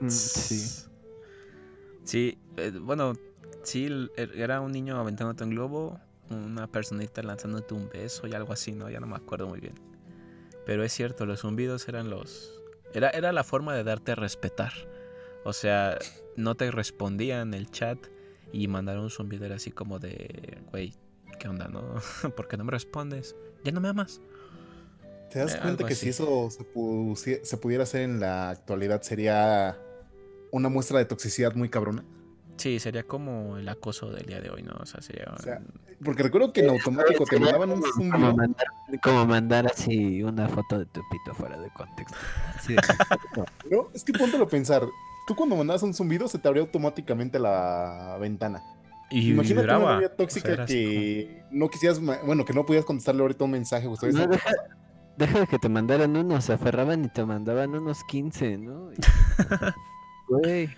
[0.00, 0.88] Mm, sí.
[2.04, 3.14] Sí, eh, bueno,
[3.62, 8.52] sí, er- era un niño aventándote un globo, una personita lanzándote un beso y algo
[8.52, 8.90] así, ¿no?
[8.90, 9.74] Ya no me acuerdo muy bien.
[10.66, 12.61] Pero es cierto, los zumbidos eran los...
[12.94, 14.72] Era, era la forma de darte a respetar.
[15.44, 15.98] O sea,
[16.36, 17.98] no te respondían el chat
[18.52, 19.10] y mandar un
[19.42, 20.94] era así como de, güey,
[21.38, 21.94] ¿qué onda, no?
[22.36, 23.34] ¿Por qué no me respondes?
[23.64, 24.20] ¿Ya no me amas?
[25.30, 26.04] ¿Te das Eh, cuenta que así.
[26.04, 29.78] si eso se pudiera hacer en la actualidad sería
[30.50, 32.04] una muestra de toxicidad muy cabrona?
[32.62, 34.72] Sí, sería como el acoso del día de hoy, ¿no?
[34.80, 35.26] O sea, sería...
[35.36, 35.60] O sea,
[36.04, 38.12] Porque recuerdo que en automático te mandaban un como- zumbido.
[38.20, 38.66] Como mandar,
[39.02, 42.16] como mandar así una foto de tu pito fuera de contexto.
[42.54, 42.80] Así de-
[43.68, 44.82] No, es que póntelo a pensar.
[45.26, 48.62] Tú cuando mandabas un zumbido se te abría automáticamente la ventana.
[49.10, 53.22] y Imagínate una novia O sea, tóxica que no quisieras, bueno, que no podías contestarle
[53.22, 53.88] ahorita un mensaje.
[53.88, 54.50] o No, deja,
[55.16, 58.92] deja de que te mandaran unos, se aferraban y te mandaban unos 15, ¿no?
[58.92, 58.96] Y-
[60.28, 60.70] Güey.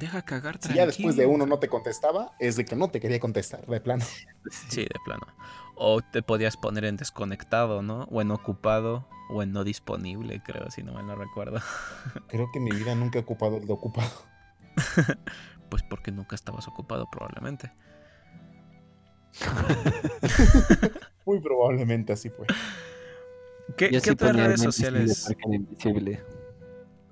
[0.00, 1.34] Deja cagar Si ya después de tranquilo.
[1.34, 4.02] uno no te contestaba, es de que no te quería contestar, de plano.
[4.70, 5.26] Sí, de plano.
[5.74, 8.04] O te podías poner en desconectado, ¿no?
[8.10, 11.60] O en ocupado, o en no disponible, creo, si no mal no recuerdo.
[12.28, 14.10] Creo que en mi vida nunca he ocupado el de ocupado.
[15.68, 17.70] Pues porque nunca estabas ocupado, probablemente.
[21.24, 22.44] Muy probablemente así fue.
[23.76, 25.32] ¿Qué, Yo qué sí otras redes sociales?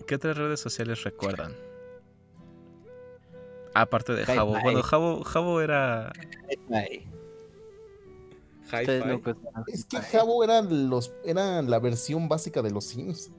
[0.09, 1.55] ¿Qué otras redes sociales recuerdan?
[3.81, 4.25] Aparte de.
[4.25, 4.57] Jabo.
[4.63, 6.13] Bueno, Jabo, Jabo era.
[8.71, 9.23] Conocen
[9.67, 9.97] Es que.
[9.99, 13.31] Jabo era, los, era la versión básica de los Sims.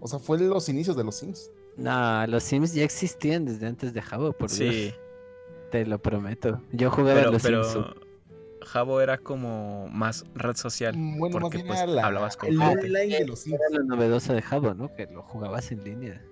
[0.00, 1.50] O sea, fue los inicios de los Sims.
[1.76, 4.94] No, los Sims ya existían desde antes de Jabo, por Sí, Dios.
[5.70, 6.60] Te lo prometo.
[6.72, 7.86] Yo jugaba pero, los pero Sims.
[8.62, 10.96] Jabo era como más red social.
[10.96, 12.86] Mm, Bueno, más porque, bien pues, la- hablabas con el gente.
[12.86, 13.58] online de los Sims.
[13.70, 14.92] Era lo novedoso de Jabo, ¿no?
[14.94, 16.24] Que lo jugabas en línea.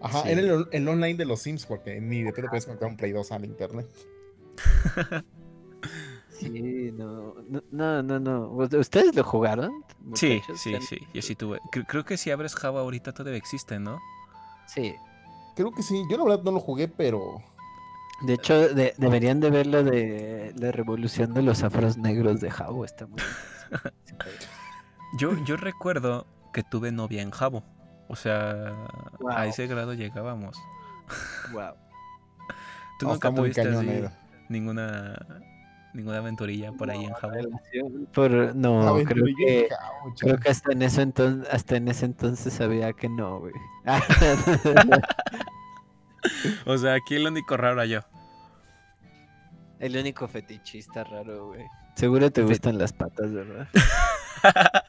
[0.00, 0.28] Ajá, Sí.
[0.30, 3.12] era el, el online de los Sims, porque ni de pedo puedes conectar un Play
[3.12, 3.86] 2 al internet.
[6.30, 7.34] Sí, no,
[7.72, 8.48] no, no, no.
[8.50, 9.72] ¿Ustedes lo jugaron?
[10.14, 10.98] Sí, sí, ¿Ya- sí.
[11.12, 11.58] Yo sí tuve.
[11.72, 13.98] Cre- Creo que si abres Java ahorita todavía existe, ¿no?
[14.68, 14.94] Sí.
[15.56, 16.00] Creo que sí.
[16.08, 17.42] Yo la verdad no lo jugué, pero.
[18.22, 22.50] De hecho, de- deberían de ver lo de la revolución de los afros negros de
[22.52, 22.84] Jabo.
[22.84, 23.18] Está muy.
[25.18, 27.64] Yo, yo recuerdo que tuve novia en Jabo.
[28.08, 28.74] O sea,
[29.20, 29.30] Wow.
[29.30, 30.56] a ese grado llegábamos.
[31.52, 31.72] wow.
[32.98, 34.04] ¿Tú no, nunca tuviste así
[34.48, 35.14] ninguna
[35.94, 37.34] ninguna aventurilla por ahí en Jabo?
[38.12, 39.68] Por, no, creo que,
[40.18, 43.54] creo que hasta en eso entonces, hasta en ese entonces sabía que no, güey.
[46.66, 48.00] O sea, aquí el único raro yo.
[49.78, 51.64] El único fetichista raro, güey.
[51.94, 53.68] Seguro te gustan las patas, ¿verdad?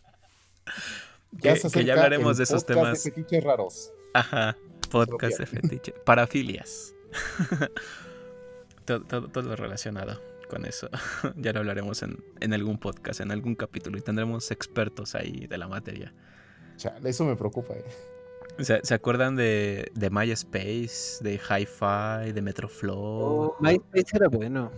[1.31, 3.03] Ya Que, se que ya hablaremos de esos podcast temas.
[3.03, 3.93] De fetiches raros.
[4.13, 4.57] Ajá,
[4.89, 5.93] podcast de fetiche.
[6.05, 6.95] Parafilias.
[8.85, 10.89] todo, todo, todo relacionado con eso.
[11.37, 13.97] ya lo hablaremos en, en algún podcast, en algún capítulo.
[13.97, 16.13] Y tendremos expertos ahí de la materia.
[16.77, 17.85] Chale, eso me preocupa, eh.
[18.59, 22.97] ¿Se, se acuerdan de, de MySpace, de Hi-Fi, de Metroflow?
[22.97, 24.71] Oh, MySpace era bueno.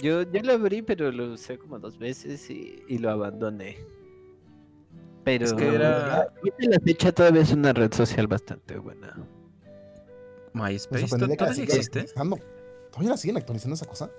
[0.00, 3.78] Yo, yo lo abrí, pero lo usé como dos veces y, y lo abandoné.
[5.28, 9.14] Pero Es que era- ahorita la fecha todavía es una red social bastante buena.
[10.54, 12.04] MySpace, ¿to- sorprendería que la ¿todavía existe?
[12.90, 14.10] ¿Todavía la siguen actualizando esa cosa?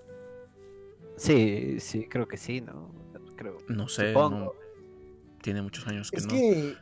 [1.18, 2.92] Sí, sí, creo que sí, ¿no?
[3.36, 3.58] Creo.
[3.70, 4.52] No sé, no-
[5.42, 6.32] tiene muchos años que Es no.
[6.32, 6.76] que,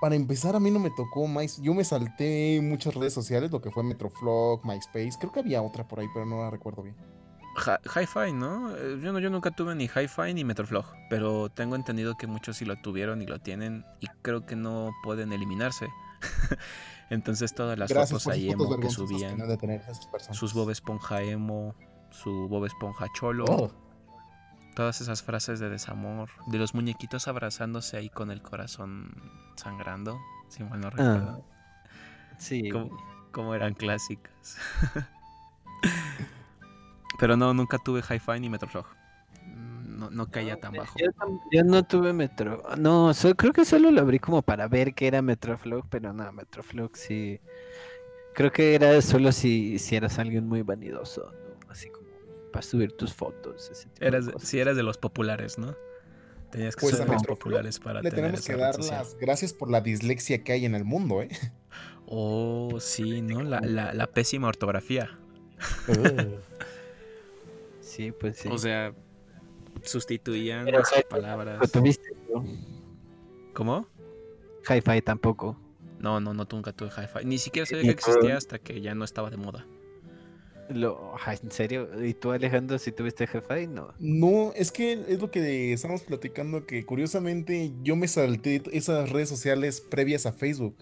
[0.00, 1.60] para empezar, a mí no me tocó más.
[1.60, 5.10] Yo me salté muchas redes sociales, lo que fue Metroflog, MySpace.
[5.20, 6.96] Creo que había otra por ahí, pero no la recuerdo bien.
[7.56, 8.74] Hi- Hi-Fi, ¿no?
[8.76, 12.56] Eh, Yo, no- yo nunca tuve ni Hi-Fi ni Metroflog, pero tengo entendido que muchos
[12.56, 15.88] sí lo tuvieron y lo tienen y creo que no pueden eliminarse.
[17.10, 19.82] Entonces todas las Gracias fotos ahí emo que subían, tener
[20.32, 21.74] sus Bob Esponja emo,
[22.10, 23.70] su Bob Esponja cholo, Oh,
[24.74, 29.14] todas esas frases de desamor, de los muñequitos abrazándose ahí con el corazón
[29.56, 31.44] sangrando, si mal no recuerdo.
[32.38, 32.68] Sí.
[32.70, 32.96] Como,
[33.32, 34.56] como eran clásicas.
[37.18, 38.86] Pero no, nunca tuve Hi-Fi ni Metroflog.
[39.46, 40.98] Mm, No, no caía tan bajo.
[41.52, 42.62] Yo, no tuve Metro.
[42.76, 46.30] No, so- creo que solo lo abrí como para ver que era Metroflog, pero no,
[46.32, 47.40] Metroflog sí.
[48.34, 51.70] Creo que era solo si, si eras alguien muy vanidoso, ¿no?
[51.70, 52.04] Así como
[52.52, 53.70] para subir tus fotos.
[53.70, 54.48] Ese tipo de Eras, cosas.
[54.48, 55.74] si eras de los populares, ¿no?
[56.50, 58.98] Tenías que Pues ser de los populares para Le tener tenemos que dar social.
[58.98, 61.28] las gracias por la dislexia que hay en el mundo, ¿eh?
[62.06, 63.42] Oh, sí, ¿no?
[63.42, 65.10] La, la- la pésima ortografía.
[67.94, 68.48] Sí, pues sí.
[68.50, 68.92] O sea,
[69.82, 71.60] sustituían Pero las hi-fi palabras.
[71.60, 72.10] ¿Lo tuviste?
[72.32, 72.44] ¿no?
[73.52, 73.86] ¿Cómo?
[74.68, 75.56] Hi-Fi tampoco.
[76.00, 77.24] No, no, no, nunca tuve Hi-Fi.
[77.24, 78.36] Ni siquiera sabía que existía tú.
[78.36, 79.66] hasta que ya no estaba de moda.
[80.70, 81.88] Lo, ajá, ¿En serio?
[82.02, 83.66] ¿Y tú, Alejandro, si tuviste Hi-Fi?
[83.68, 83.94] No.
[83.98, 89.28] No, es que es lo que estamos platicando, que curiosamente yo me salté esas redes
[89.28, 90.76] sociales previas a Facebook.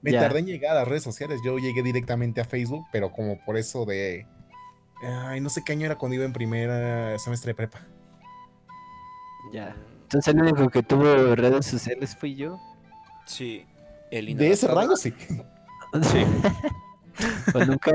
[0.00, 0.20] Me Ya.
[0.20, 3.56] tardé en llegar a las redes sociales, yo llegué directamente a Facebook, pero como por
[3.56, 4.26] eso de...
[5.02, 7.80] Ay, no sé qué año era cuando iba en primera semestre de prepa.
[9.52, 9.74] Ya.
[10.02, 12.58] Entonces el único que tuvo redes sociales fui yo.
[13.26, 13.66] Sí.
[14.10, 15.12] El De ese rango sí.
[16.02, 16.24] Sí.
[17.52, 17.92] Pues nunca,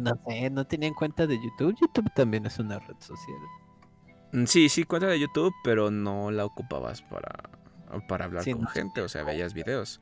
[0.00, 1.76] no sé, no tenía en cuenta de YouTube.
[1.80, 3.38] YouTube también es una red social.
[4.32, 7.30] Mm, Sí, sí, cuenta de YouTube, pero no la ocupabas para,
[8.08, 8.68] para hablar Sí, con no.
[8.68, 10.00] gente, o sea, veías videos.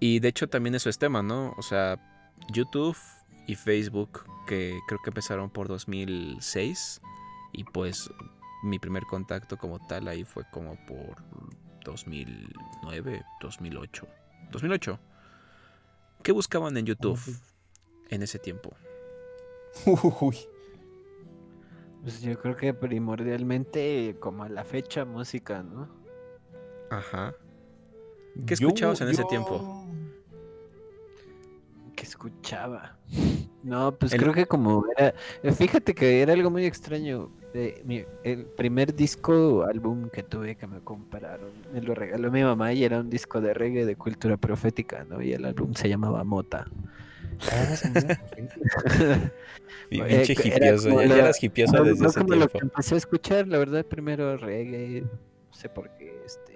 [0.00, 1.52] Y de hecho también eso es tema, ¿no?
[1.58, 1.98] O sea,
[2.50, 2.96] YouTube
[3.48, 7.00] y Facebook, que creo que empezaron por 2006,
[7.52, 8.10] y pues
[8.62, 11.16] mi primer contacto como tal ahí fue como por
[11.84, 14.06] 2009, 2008.
[14.52, 14.98] 2008.
[16.22, 17.18] ¿Qué buscaban en YouTube
[18.10, 18.74] en ese tiempo?
[20.20, 20.36] Uy,
[22.02, 25.88] Pues yo creo que primordialmente, como a la fecha, música, ¿no?
[26.90, 27.34] Ajá.
[28.46, 29.86] ¿Qué escuchabas en ese tiempo?
[31.96, 32.98] Que escuchaba.
[33.62, 35.14] No, pues El- creo que como era.
[35.42, 37.30] eh, Fíjate que era algo muy extraño.
[37.54, 42.30] eh, mi- el primer disco o álbum que tuve que me compraron, me lo regaló
[42.30, 45.22] mi mamá y era un disco de reggae de cultura profética, ¿no?
[45.22, 46.66] Y el álbum se llamaba Mota.
[47.50, 47.74] Ah.
[49.90, 51.38] Y Eh, Pinche hipioso, ya, ya eras
[51.72, 55.52] No, desde no ese como lo que empecé a escuchar, la verdad, primero reggae, no
[55.54, 56.54] sé por qué, este,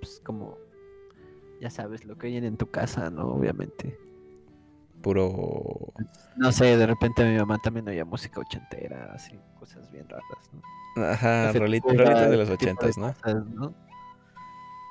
[0.00, 0.58] pues como,
[1.60, 3.28] ya sabes, lo que oyen en tu casa, ¿no?
[3.28, 3.96] Obviamente.
[5.06, 5.92] Puro.
[6.34, 11.04] No sé, de repente mi mamá también oía música ochentera, así, cosas bien raras, ¿no?
[11.04, 13.14] Ajá, Ese rolita, tipo rolita de los ochentas, ¿no?
[13.14, 13.72] cosas, ¿no?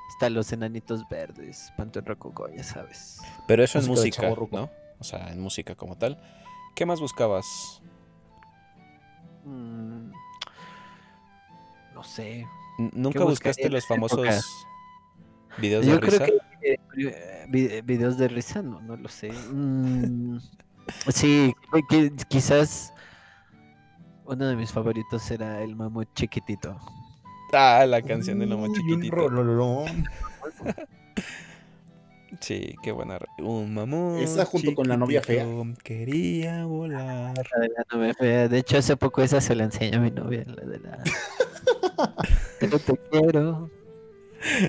[0.08, 3.20] Hasta los enanitos verdes, Panteón Rococó, ya sabes.
[3.46, 4.30] Pero eso en Música.
[4.52, 4.70] ¿no?
[4.98, 6.18] O sea, en música como tal.
[6.74, 7.82] ¿Qué más buscabas?
[9.44, 10.12] Mm,
[11.94, 12.46] no sé.
[12.78, 13.94] ¿Nunca buscaste los época?
[14.08, 14.66] famosos
[15.58, 16.24] videos de Yo creo risa?
[16.24, 16.38] que
[16.72, 19.30] eh, vi- videos de risa, no, no lo sé.
[19.52, 20.38] Mm,
[21.08, 22.92] sí, qui- qui- quizás
[24.24, 26.78] uno de mis favoritos era el mamut chiquitito.
[27.52, 29.84] Ah, la canción de Lomo Uy, un Chiquitito.
[32.40, 33.18] Sí, qué buena.
[33.38, 34.20] Un mamut.
[34.20, 35.46] Esa junto con la novia fea.
[35.82, 37.34] Quería volar.
[37.54, 38.48] La de la novia fea.
[38.48, 40.98] De hecho, hace poco esa se la enseñó a mi novia, la de la...
[42.60, 43.70] Pero te quiero.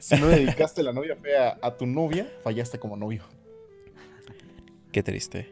[0.01, 3.23] Si no dedicaste la novia fea a tu novia, fallaste como novio.
[4.91, 5.49] Qué triste.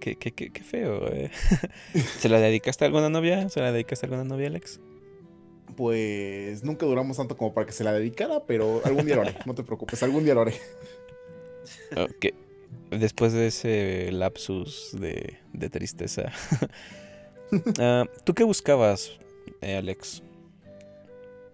[0.00, 1.30] Qué, qué, qué, qué feo, eh.
[2.18, 3.48] ¿Se la dedicaste a alguna novia?
[3.48, 4.80] ¿Se la dedicaste a alguna novia, Alex?
[5.76, 9.36] Pues nunca duramos tanto como para que se la dedicara, pero algún día lo haré.
[9.44, 10.54] No te preocupes, algún día lo haré.
[11.96, 12.26] Ok.
[12.90, 16.32] Después de ese lapsus de, de tristeza.
[17.78, 19.18] Ah, ¿Tú qué buscabas,
[19.62, 20.22] eh, Alex?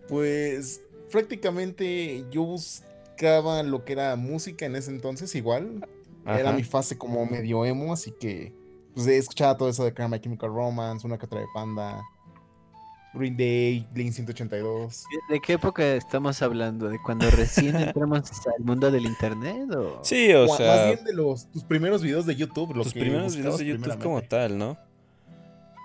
[0.09, 0.81] Pues
[1.15, 5.87] prácticamente yo buscaba lo que era música en ese entonces, igual.
[6.27, 8.53] Era mi fase como medio emo, así que
[8.95, 12.03] pues escuchaba todo eso de My Chemical Romance, una que otra de Panda,
[13.13, 15.05] Green Day, Blink 182.
[15.31, 16.89] ¿De qué época estamos hablando?
[16.89, 19.71] ¿De cuando recién entramos al mundo del internet?
[19.71, 20.01] O...
[20.03, 22.95] Sí, o O más sea, bien de los tus primeros videos de YouTube, los tus
[22.95, 24.77] que primeros videos de YouTube como tal, ¿no?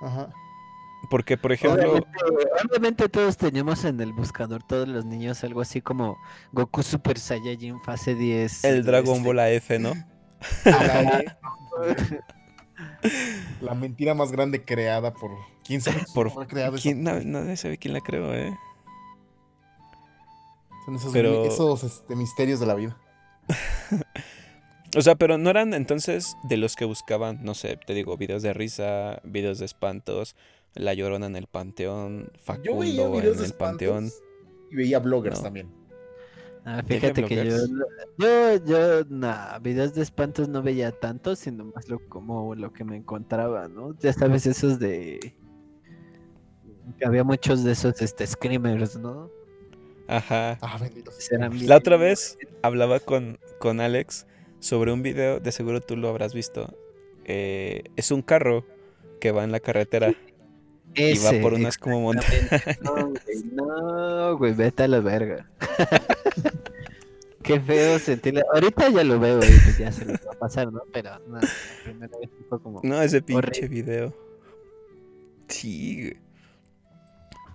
[0.02, 0.30] Ajá.
[1.10, 2.10] Porque, por ejemplo, Obviamente,
[2.68, 6.18] obviamente todos teníamos en el buscador, todos los niños, algo así como
[6.52, 8.64] Goku Super Saiyajin fase 10.
[8.66, 9.94] el Dragon este, Ball AF, ¿no?
[13.62, 15.32] La mentira más grande creada por
[15.66, 16.84] quién sabe quién Por creado eso?
[16.84, 17.04] ¿Quién?
[17.04, 18.58] Na- nadie sabe quién la creó, ¿eh?
[20.86, 22.98] Son esos, Pero- esos este, misterios de la vida.
[24.98, 28.42] O sea, pero no eran entonces de los que buscaban, no sé, te digo, videos
[28.42, 30.36] de risa, videos de espantos,
[30.76, 32.32] La Llorona en el Panteón,
[32.64, 34.10] Yo veía Facundo videos en de el Panteón.
[34.72, 35.44] y veía bloggers No.
[35.44, 35.70] también.
[36.66, 37.56] Ah, fíjate que yo,
[38.18, 42.84] yo, yo, nah, videos de espantos no veía tanto, sino más lo, como lo que
[42.84, 43.98] me encontraba, ¿no?
[44.00, 45.36] Ya sabes, esos de...
[47.00, 49.30] que había muchos de esos, este, screamers, ¿no?
[50.08, 50.58] Ajá.
[50.62, 50.80] Ah,
[51.62, 54.28] La otra vez hablaba con, con Alex
[54.60, 56.76] sobre un video, de seguro tú lo habrás visto.
[57.26, 58.66] Eh, es un carro
[59.22, 60.14] que va en la carretera
[61.00, 62.50] y va Ese, por unas como montañas.
[62.82, 65.50] No, güey, no, güey, vete a la verga.
[67.44, 68.44] Qué feo sentirle.
[68.54, 70.82] Ahorita ya lo veo y pues ya se lo va a pasar, ¿no?
[70.94, 71.48] Pero no, la
[71.84, 72.82] primera vez fue como.
[72.84, 73.68] No, ese pinche Horrible.
[73.70, 74.14] video.
[75.48, 76.02] Sí.
[76.02, 76.18] güey.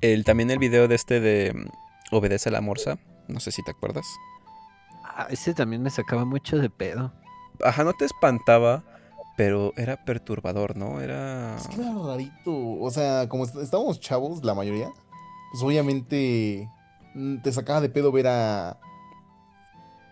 [0.00, 2.98] El, también el video de este de mm, Obedece a la Morsa.
[3.28, 4.06] No sé si te acuerdas.
[5.04, 7.12] Ah, ese también me sacaba mucho de pedo.
[7.62, 8.82] Ajá, no te espantaba,
[9.36, 11.00] pero era perturbador, ¿no?
[11.00, 11.56] Era...
[11.56, 12.52] Es que era rarito.
[12.80, 14.90] O sea, como est- estábamos chavos, la mayoría,
[15.52, 16.68] pues obviamente
[17.14, 18.78] mm, te sacaba de pedo ver a.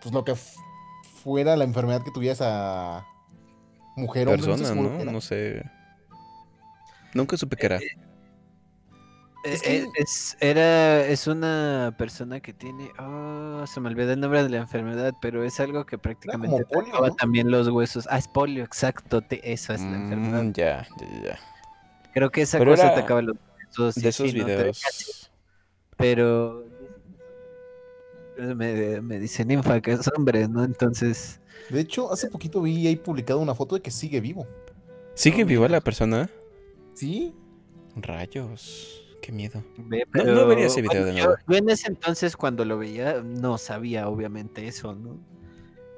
[0.01, 0.35] Pues lo que
[1.23, 3.05] fuera la enfermedad que tuviera esa
[3.95, 4.99] mujer hombre, persona, seguro ¿no?
[4.99, 5.11] era.
[5.11, 5.63] No sé.
[7.13, 7.79] Nunca supe qué era.
[9.43, 12.91] Es Es, que- es, era, es una persona que tiene.
[12.97, 16.85] ah, se me olvidó el nombre de la enfermedad, pero es algo que prácticamente como
[16.85, 18.07] polio, también los huesos.
[18.09, 19.21] Ah, es polio, exacto.
[19.21, 20.43] te- eso es la enfermedad.
[20.43, 21.39] Mm, ya, ya, ya, ya.
[22.13, 23.35] Creo que esa Pero cosa era atacaba los
[23.67, 23.95] huesos.
[23.95, 25.29] De esos sí, videos.
[25.97, 26.63] Pero.
[28.37, 30.63] Me, me dice ninfa que es hombre, ¿no?
[30.63, 31.39] Entonces.
[31.69, 34.47] De hecho, hace poquito vi ahí publicado una foto de que sigue vivo.
[35.15, 36.29] ¿Sigue Oh, viva la persona?
[36.93, 37.35] ¿Sí?
[37.95, 39.02] Rayos.
[39.23, 39.63] Qué miedo.
[39.77, 41.35] Ve, No- no vería ese video de nuevo.
[41.47, 45.17] Yo, en ese entonces, cuando lo veía, no sabía obviamente eso, ¿no?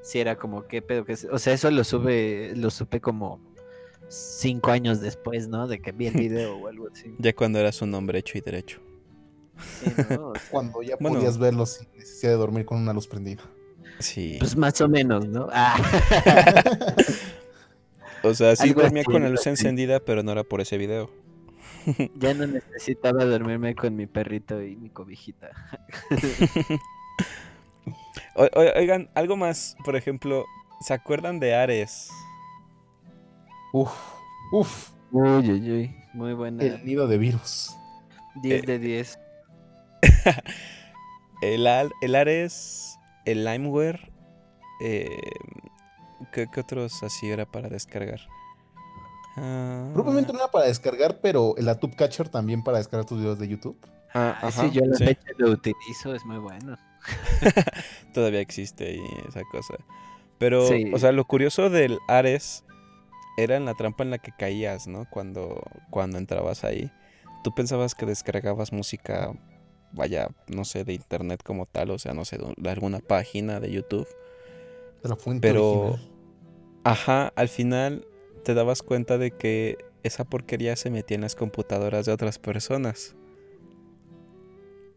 [0.03, 1.05] Si era como, ¿qué pedo?
[1.05, 1.25] que es?
[1.31, 3.41] O sea, eso lo sube, lo supe como
[4.07, 5.67] cinco años después, ¿no?
[5.67, 7.15] De que vi el video o algo así.
[7.17, 8.79] Ya cuando eras un hombre hecho y derecho.
[9.83, 10.27] Sí, ¿no?
[10.29, 11.17] O sea, Cuando ya Bueno.
[11.17, 13.41] podías verlo sin necesidad de dormir con una luz prendida.
[13.97, 14.35] Sí.
[14.39, 15.47] pues más o menos, ¿no?
[15.51, 15.81] Ah,
[18.23, 19.49] o sea, sí algo dormía así, con la luz así.
[19.49, 21.09] encendida, pero no era por ese video.
[22.15, 25.49] ya no necesitaba dormirme con mi perrito y mi cobijita.
[28.35, 30.45] O- o- oigan, algo más, por ejemplo,
[30.81, 32.09] ¿se acuerdan de Ares?
[33.71, 33.93] Uf,
[34.51, 34.91] uf.
[35.11, 35.95] Uy, uy, uy.
[36.13, 36.63] Muy buena.
[36.63, 37.75] El nido de virus.
[38.41, 39.19] 10 Eh, de 10.
[41.41, 41.67] El,
[42.15, 44.11] Ares, el Limeware.
[44.81, 45.09] eh,
[46.33, 48.19] ¿qué, qué otros así era para descargar?
[49.37, 53.39] Ah, Probablemente no era para descargar, pero el Atube Catcher también para descargar tus videos
[53.39, 53.77] de YouTube.
[54.13, 56.77] ah, Ah, ajá, sí, yo la sí, fecha lo utilizo, es muy bueno.
[58.13, 59.75] Todavía existe ahí esa cosa.
[60.37, 60.91] Pero, Sí.
[60.93, 62.63] o sea, lo curioso del Ares
[63.37, 65.05] era en la trampa en la que caías, ¿no?
[65.09, 66.91] Cuando, cuando entrabas ahí.
[67.43, 69.33] Tú pensabas que descargabas música,
[69.91, 73.71] vaya, no sé, de internet como tal, o sea, no sé, de alguna página de
[73.71, 74.07] YouTube.
[75.03, 76.09] De la fuente Pero, original.
[76.85, 78.07] ajá, al final
[78.45, 83.15] te dabas cuenta de que esa porquería se metía en las computadoras de otras personas.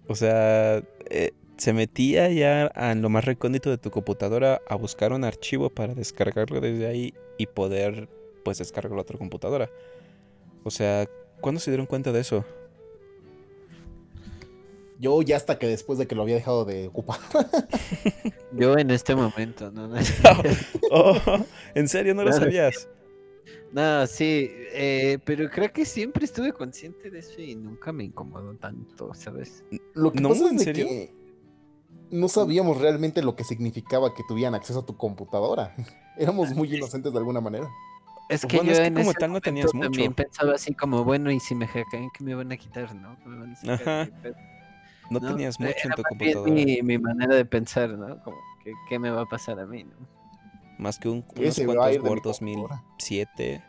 [0.06, 5.12] O sea, eh, se metía ya a lo más recóndito de tu computadora a buscar
[5.12, 8.08] un archivo para descargarlo desde ahí y poder,
[8.44, 9.70] pues, descargarlo a otra computadora.
[10.62, 11.08] O sea,
[11.40, 12.44] ¿cuándo se dieron cuenta de eso?
[15.00, 17.18] Yo ya hasta que después de que lo había dejado de ocupar.
[18.52, 19.96] Yo en este momento, no, no.
[20.90, 21.16] Oh,
[21.74, 22.88] ¿En serio no lo sabías?
[23.72, 28.54] No, sí, eh, pero creo que siempre estuve consciente de eso y nunca me incomodó
[28.54, 29.62] tanto, ¿sabes?
[29.94, 30.30] Lo que ¿No?
[30.30, 30.86] pasa es ¿En de serio?
[30.86, 31.14] que
[32.10, 35.74] no sabíamos realmente lo que significaba que tuvieran acceso a tu computadora.
[36.16, 37.68] Éramos muy inocentes de alguna manera.
[38.30, 40.16] Es que Bueno, yo es que en como ese tal no tenías momento también mucho.
[40.16, 43.16] pensaba así como, bueno, y si me hackean, ¿qué me van a quitar, no?
[43.22, 44.04] ¿Qué me van a sacar Ajá.
[44.04, 44.34] de mi pedo?
[45.10, 45.28] No, ¿no?
[45.28, 46.52] tenías mucho en tu computadora.
[46.52, 48.22] Mi, mi manera de pensar, ¿no?
[48.22, 50.17] Como, ¿qué, qué me va a pasar a mí, no?
[50.78, 52.20] Más que un, unos cuantos computadora.
[52.24, 53.64] 2007.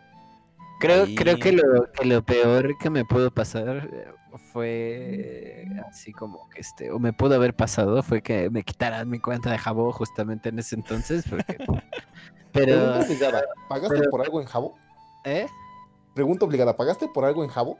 [0.80, 4.08] Creo, Ahí- creo que, lo, que lo peor que me pudo pasar eh,
[4.54, 9.19] fue así como que este, o me pudo haber pasado, fue que me quitaran mi
[9.19, 11.58] cuenta de Jabo justamente en ese entonces, porque...
[12.52, 13.41] Pero, Pregunta obligada.
[13.67, 14.76] ¿Pagaste pero- por algo en Jabo?
[15.24, 15.45] ¿eh?
[16.15, 16.76] Pregunta obligada.
[16.76, 17.78] ¿Pagaste por algo en Jabo?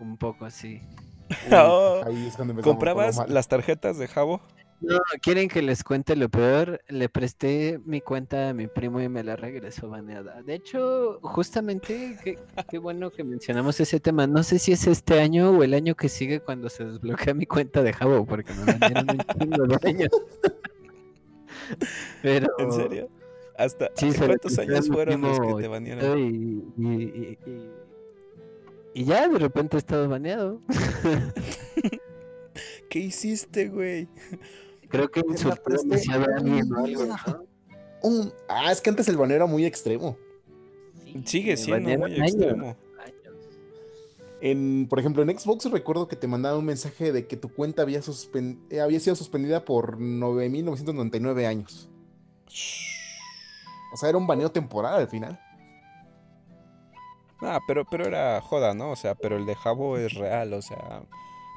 [0.00, 0.82] Un poco así.
[1.30, 2.02] Uy, Oh.
[2.04, 4.42] ahí es cuando ¿Comprabas las tarjetas de Jabo?
[4.80, 6.82] No, ¿quieren que les cuente lo peor?
[6.88, 10.42] Le presté mi cuenta a mi primo y me la regresó baneada.
[10.42, 14.26] De hecho, justamente, qué, qué bueno que mencionamos ese tema.
[14.26, 17.46] No sé si es este año o el año que sigue cuando se desbloquea mi
[17.46, 20.10] cuenta de Jabo, porque me banearon un chingo de años.
[22.22, 23.08] Pero, ¿En serio?
[23.56, 26.18] ¿Hasta Sí, cuántos años fueron los que te banearon?
[26.18, 27.70] Y, y, y- y-
[28.96, 30.60] y ya de repente he estado baneado.
[32.88, 34.08] ¿Qué hiciste, güey?
[34.96, 37.06] Creo que presté demasiado a alguien o un algo.
[37.06, 37.44] ¿no?
[38.02, 40.16] Un- Ah, es que antes el baneo era muy extremo.
[41.24, 42.76] Sigue siendo muy años, extremo.
[44.40, 47.80] En, por ejemplo, en Xbox recuerdo que te mandaban un mensaje de que tu cuenta
[47.82, 48.00] había,
[48.70, 51.88] eh, había sido suspendida por 9.999 años.
[53.94, 55.40] O sea, era un baneo temporal al final.
[57.40, 58.90] Ah, pero, pero era joda, ¿no?
[58.90, 61.02] O sea, pero el de Jabo es real, o sea,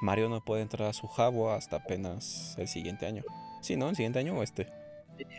[0.01, 3.23] Mario no puede entrar a su Jabo hasta apenas el siguiente año.
[3.61, 3.89] Sí, ¿no?
[3.89, 4.67] ¿El siguiente año o este?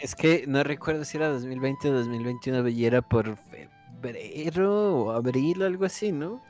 [0.03, 5.63] Es que no recuerdo si era 2020 o 2021 y era por febrero o abril
[5.63, 6.43] algo así, ¿no?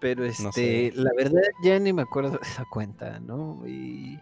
[0.00, 0.92] Pero este, sé.
[0.94, 3.62] la verdad ya ni me acuerdo de esa cuenta, ¿no?
[3.66, 4.18] Y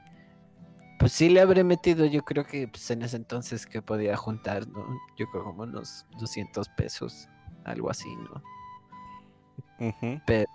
[0.98, 4.68] pues sí le habré metido, yo creo que pues, en ese entonces que podía juntar,
[4.68, 4.84] ¿no?
[5.16, 7.26] Yo creo como unos 200 pesos,
[7.64, 8.42] algo así, ¿no?
[10.26, 10.46] Pero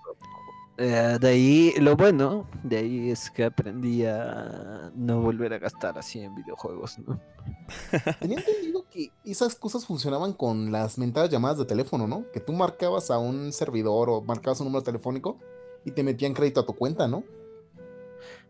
[0.77, 5.97] eh, de ahí, lo bueno, de ahí es que aprendí a no volver a gastar
[5.97, 7.19] así en videojuegos, ¿no?
[8.19, 12.25] Tenía entendido que esas cosas funcionaban con las mentadas llamadas de teléfono, ¿no?
[12.33, 15.39] Que tú marcabas a un servidor o marcabas un número telefónico
[15.85, 17.23] y te metían crédito a tu cuenta, ¿no?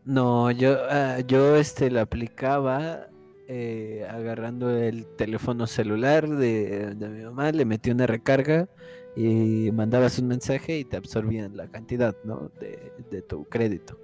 [0.04, 3.08] No, yo, ah, yo este lo aplicaba
[3.48, 8.68] eh, agarrando el teléfono celular de, de mi mamá, le metí una recarga
[9.16, 12.52] y mandabas un mensaje y te absorbían la cantidad, ¿no?
[12.60, 13.98] De, de tu crédito.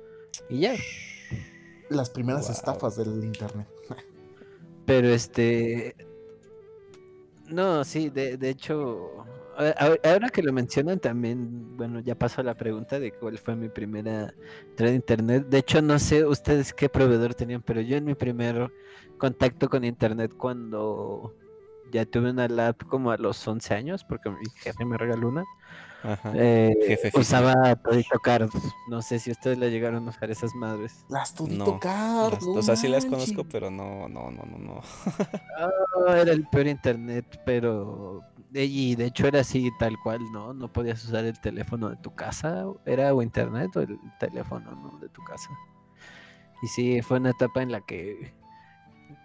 [0.49, 0.73] Y ya.
[1.89, 2.51] Las primeras Wow.
[2.53, 3.67] estafas del internet.
[4.85, 5.95] Pero este.
[7.49, 9.25] No, sí, de, de hecho.
[10.03, 14.33] Ahora que lo mencionan también, bueno, ya pasó la pregunta de cuál fue mi primera
[14.69, 15.45] entrada a internet.
[15.49, 18.71] De hecho, no sé ustedes qué proveedor tenían, pero yo en mi primer
[19.17, 21.35] contacto con internet cuando
[21.91, 25.43] ya tuve una lab como a los 11 años, porque mi jefe me regaló una,
[26.03, 26.31] Ajá.
[26.35, 28.49] eh, Jefe usaba Todito Card.
[28.89, 31.05] No sé si ustedes le llegaron a usar esas madres.
[31.09, 34.43] Las Tudito No, Card, Las- no o sea, sí las conozco, pero no, no, no,
[34.43, 34.81] no, no.
[36.05, 38.23] No, era el peor internet, pero
[38.53, 40.53] y de hecho era así tal cual, ¿no?
[40.53, 44.97] No podías usar el teléfono de tu casa, era o internet o el teléfono, ¿no?
[44.99, 45.49] De tu casa.
[46.63, 48.33] Y sí, fue una etapa en la que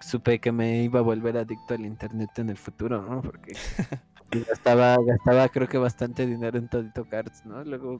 [0.00, 3.22] supe que me iba a volver adicto al internet en el futuro, ¿no?
[3.22, 3.52] Porque
[4.48, 7.64] gastaba, gastaba creo que bastante dinero en Todito Cards, ¿no?
[7.64, 7.98] Luego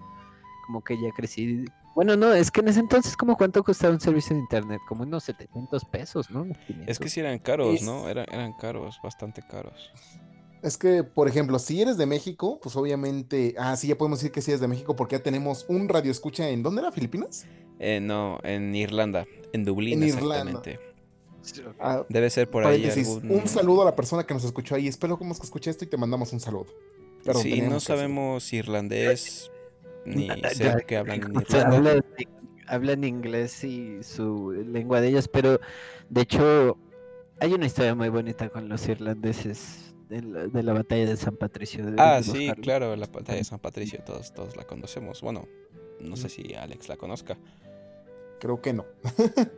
[0.66, 1.64] como que ya crecí.
[1.94, 5.04] Bueno, no, es que en ese entonces como cuánto costaba un servicio de internet, como
[5.04, 6.46] unos 700 pesos, ¿no?
[6.86, 8.08] Es que sí eran caros, ¿no?
[8.08, 9.92] Eran, eran caros, bastante caros.
[10.62, 13.54] Es que, por ejemplo, si eres de México, pues obviamente.
[13.56, 16.10] Ah, sí, ya podemos decir que sí eres de México porque ya tenemos un radio
[16.10, 16.62] escucha en.
[16.62, 16.90] ¿Dónde era?
[16.90, 17.46] ¿Filipinas?
[17.78, 20.62] Eh, no, en Irlanda, en Dublín En Irlanda.
[21.78, 23.30] Ah, Debe ser por ahí algún...
[23.30, 24.88] Un saludo a la persona que nos escuchó ahí.
[24.88, 26.66] Espero que que escuche esto y te mandamos un saludo.
[27.24, 29.50] Perdón, sí, no que sabemos irlandés
[30.04, 31.66] ni sé qué hablan en Irlanda.
[31.76, 32.04] hablan,
[32.68, 35.58] hablan inglés y su lengua de ellos, pero
[36.08, 36.76] de hecho
[37.40, 41.36] hay una historia muy bonita con los irlandeses de la, de la batalla de San
[41.36, 41.84] Patricio.
[41.98, 42.62] Ah, sí, buscarlo.
[42.62, 45.20] claro, la batalla de San Patricio, todos, todos la conocemos.
[45.20, 45.48] Bueno,
[46.00, 46.30] no sé Mm.
[46.30, 47.36] si Alex la conozca.
[48.38, 48.84] Creo que no.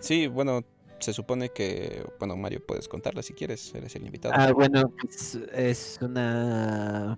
[0.00, 0.64] Sí, bueno,
[1.00, 4.34] se supone que, bueno, Mario, puedes contarla si quieres, eres el invitado.
[4.36, 7.16] Ah, bueno, pues, es una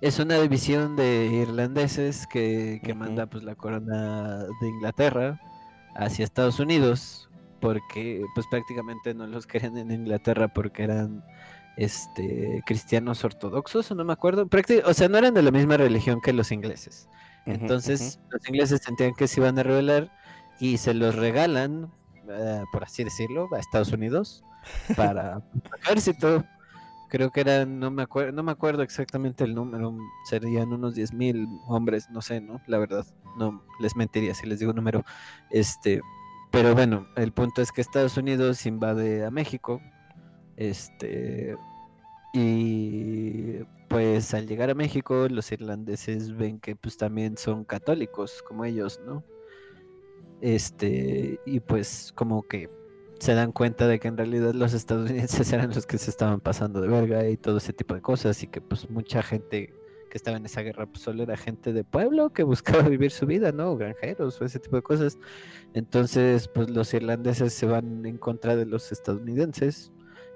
[0.00, 5.40] es una división de irlandeses que, que manda pues la corona de Inglaterra
[5.96, 7.28] hacia Estados Unidos
[7.60, 11.24] porque pues prácticamente no los querían en Inglaterra porque eran
[11.76, 15.76] este cristianos ortodoxos o no me acuerdo, Prácti- o sea, no eran de la misma
[15.76, 17.08] religión que los ingleses.
[17.46, 20.12] Entonces, los ingleses sentían que se iban a rebelar
[20.60, 21.90] y se los regalan,
[22.30, 24.44] eh, por así decirlo, a Estados Unidos
[24.96, 25.42] para
[25.82, 26.44] ejército.
[27.08, 29.96] Creo que eran, no me acuerdo, no me acuerdo exactamente el número,
[30.28, 32.60] serían unos 10.000 hombres, no sé, ¿no?
[32.66, 33.06] La verdad,
[33.38, 35.04] no les mentiría si les digo un número.
[35.50, 36.02] Este,
[36.50, 39.80] pero bueno, el punto es que Estados Unidos invade a México.
[40.56, 41.56] Este,
[42.34, 48.64] y pues al llegar a México, los irlandeses ven que pues también son católicos como
[48.66, 49.24] ellos, ¿no?
[50.40, 52.70] Este, y pues como que
[53.18, 56.80] se dan cuenta de que en realidad los estadounidenses eran los que se estaban pasando
[56.80, 59.74] de verga y todo ese tipo de cosas y que pues mucha gente
[60.10, 63.26] que estaba en esa guerra pues solo era gente de pueblo que buscaba vivir su
[63.26, 63.76] vida, ¿no?
[63.76, 65.18] Granjeros o ese tipo de cosas.
[65.74, 69.92] Entonces, pues los irlandeses se van en contra de los estadounidenses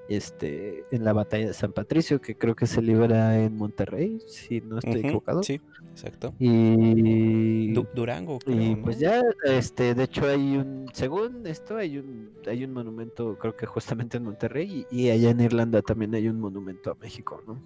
[0.09, 4.61] este, en la batalla de San Patricio, que creo que se libra en Monterrey, si
[4.61, 5.43] no estoy equivocado.
[5.43, 5.61] Sí,
[5.93, 6.35] exacto.
[6.39, 8.83] Y, Du- Durango, creo, y ¿no?
[8.83, 13.57] pues ya, este, de hecho hay un, según esto, hay un, hay un monumento, creo
[13.57, 17.41] que justamente en Monterrey, y, y allá en Irlanda también hay un monumento a México,
[17.47, 17.59] ¿no?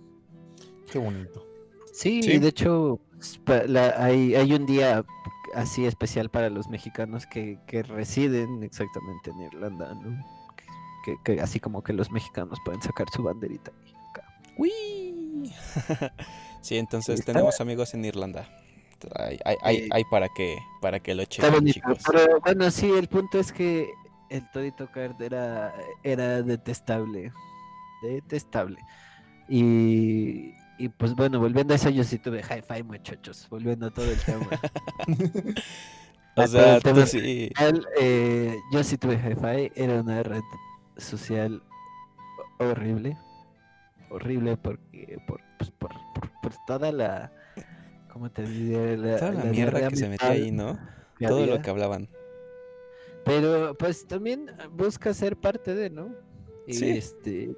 [0.91, 1.45] Qué bonito.
[1.93, 2.33] Sí, Sí.
[2.33, 5.05] y de hecho s- pa- la- hay, hay un día
[5.55, 10.23] así especial para los mexicanos que, que residen exactamente en Irlanda, ¿no?
[11.07, 13.71] Que, que así como que los mexicanos pueden sacar su banderita.
[13.87, 14.27] y acá.
[14.59, 15.53] ¡Uy!
[16.61, 18.47] sí, entonces Está- tenemos amigos en Irlanda.
[19.15, 19.89] Hay, hay, hay, Sí.
[19.93, 21.99] hay para que para que lo chequen, bonito, chicos.
[22.11, 23.89] pero bueno, sí, el punto es que
[24.31, 27.31] el Todito Card era, era detestable.
[28.03, 28.79] Detestable.
[29.49, 33.47] Y, y pues bueno, volviendo a eso, yo sí tuve hi-fi, muchachos.
[33.51, 34.49] Volviendo a todo el tema.
[36.39, 37.51] O sea, el tema- sí.
[37.99, 40.43] Eh, yo sí tuve hi-fi, era una red
[40.97, 41.63] social
[42.59, 43.17] horrible.
[44.11, 47.33] Horrible porque por, pues, por, por, por toda la.
[48.13, 48.97] ¿Cómo te diría?
[48.97, 50.79] La, Toda la la mierda que se metía ahí, ¿no?
[51.19, 52.09] que Todo lo que hablaban.
[53.25, 56.15] Pero pues también busca ser parte de, ¿no?
[56.67, 56.91] Y Sí.
[56.91, 57.57] este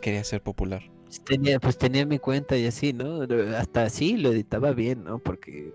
[0.00, 0.82] Quería ser popular.
[1.04, 3.22] pues, tenía, pues tenía mi cuenta y así, ¿no?
[3.56, 5.18] Hasta así lo editaba bien, ¿no?
[5.18, 5.74] Porque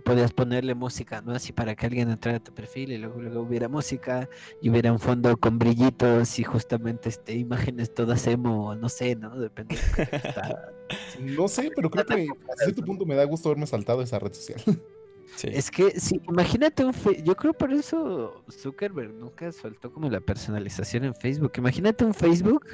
[0.00, 1.32] podías ponerle música, ¿no?
[1.32, 4.28] Así para que alguien entrara a tu perfil y luego, luego hubiera música
[4.60, 9.38] y hubiera un fondo con brillitos y justamente este imágenes todas emo, no sé, ¿no?
[9.38, 10.72] Depende de lo que te gustara.
[11.20, 14.32] No sé, pero creo que a cierto punto me da gusto haberme saltado esa red
[14.32, 14.58] social.
[15.36, 15.48] Sí.
[15.52, 20.20] Es que sí, imagínate un fe- yo creo por eso Zuckerberg nunca soltó como la
[20.20, 21.52] personalización en Facebook.
[21.58, 22.64] Imagínate un Facebook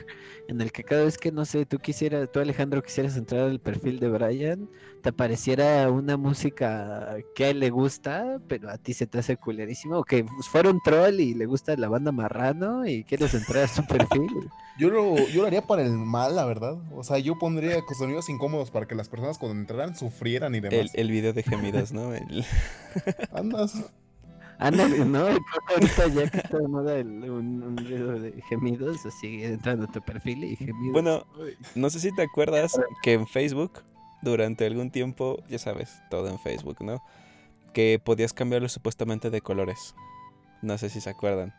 [0.49, 3.61] en el que cada vez que no sé, tú quisieras, tú Alejandro quisieras entrar al
[3.61, 4.69] perfil de Brian,
[5.03, 9.37] te apareciera una música que a él le gusta, pero a ti se te hace
[9.37, 13.65] culerísimo, o que fuera un troll y le gusta la banda Marrano y quieres entrar
[13.65, 14.29] a su perfil.
[14.77, 16.77] Yo lo, yo lo haría para el mal, la verdad.
[16.93, 20.63] O sea, yo pondría sonidos incómodos para que las personas cuando entraran sufrieran y El,
[20.65, 20.91] demás.
[20.95, 22.13] el video de gemidos, ¿no?
[22.13, 22.44] El-
[23.33, 23.75] Andas.
[24.59, 25.27] Ándale, ¿no?
[25.69, 29.93] Ahorita ya que está de moda el- un, un ruido de gemidos, así entrando a
[29.93, 30.93] tu perfil y gemidos.
[30.93, 31.27] Bueno,
[31.75, 33.83] no sé si te acuerdas que en Facebook,
[34.23, 37.03] durante algún tiempo, ya sabes, todo en Facebook, ¿no?
[37.73, 39.95] Que podías cambiarlo supuestamente de colores.
[40.63, 41.53] No sé si se acuerdan.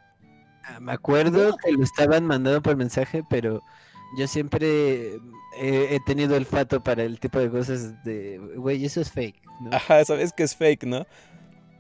[0.63, 3.61] Ah, Me acuerdo que lo estaban mandando por mensaje, pero
[4.17, 5.15] yo siempre
[5.59, 9.75] he, he tenido olfato para el tipo de cosas de, güey, eso es fake, ¿no?
[9.75, 11.05] Ajá, sabes que es fake, ¿no?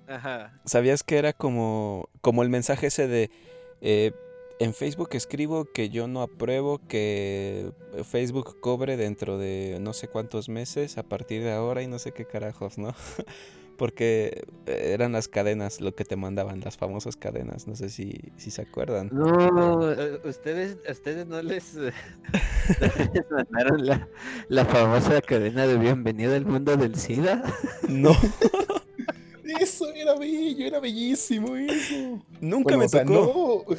[0.07, 0.59] Ajá.
[0.65, 3.31] ¿Sabías que era como, como el mensaje ese de
[3.81, 4.11] eh,
[4.59, 7.71] en Facebook escribo que yo no apruebo que
[8.03, 12.11] Facebook cobre dentro de no sé cuántos meses a partir de ahora y no sé
[12.11, 12.93] qué carajos, ¿no?
[13.77, 18.51] Porque eran las cadenas lo que te mandaban, las famosas cadenas, no sé si, si
[18.51, 19.09] se acuerdan.
[19.11, 21.91] No, eh, ustedes, a ustedes no les, eh,
[23.13, 24.07] les mandaron la,
[24.47, 27.43] la famosa cadena de bienvenido al mundo del SIDA.
[27.89, 28.11] No,
[29.59, 32.23] Eso era bello, era bellísimo eso.
[32.41, 33.75] nunca Bueno, me o sea, tocó, no.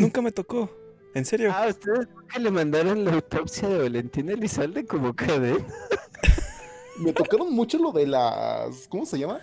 [0.00, 0.70] nunca me tocó.
[1.14, 1.50] En serio.
[1.54, 5.66] Ah, ustedes nunca le mandaron la autopsia de Valentín Elizalde como cadena.
[6.98, 8.88] Me tocaron mucho lo de las.
[8.88, 9.40] ¿Cómo se llama?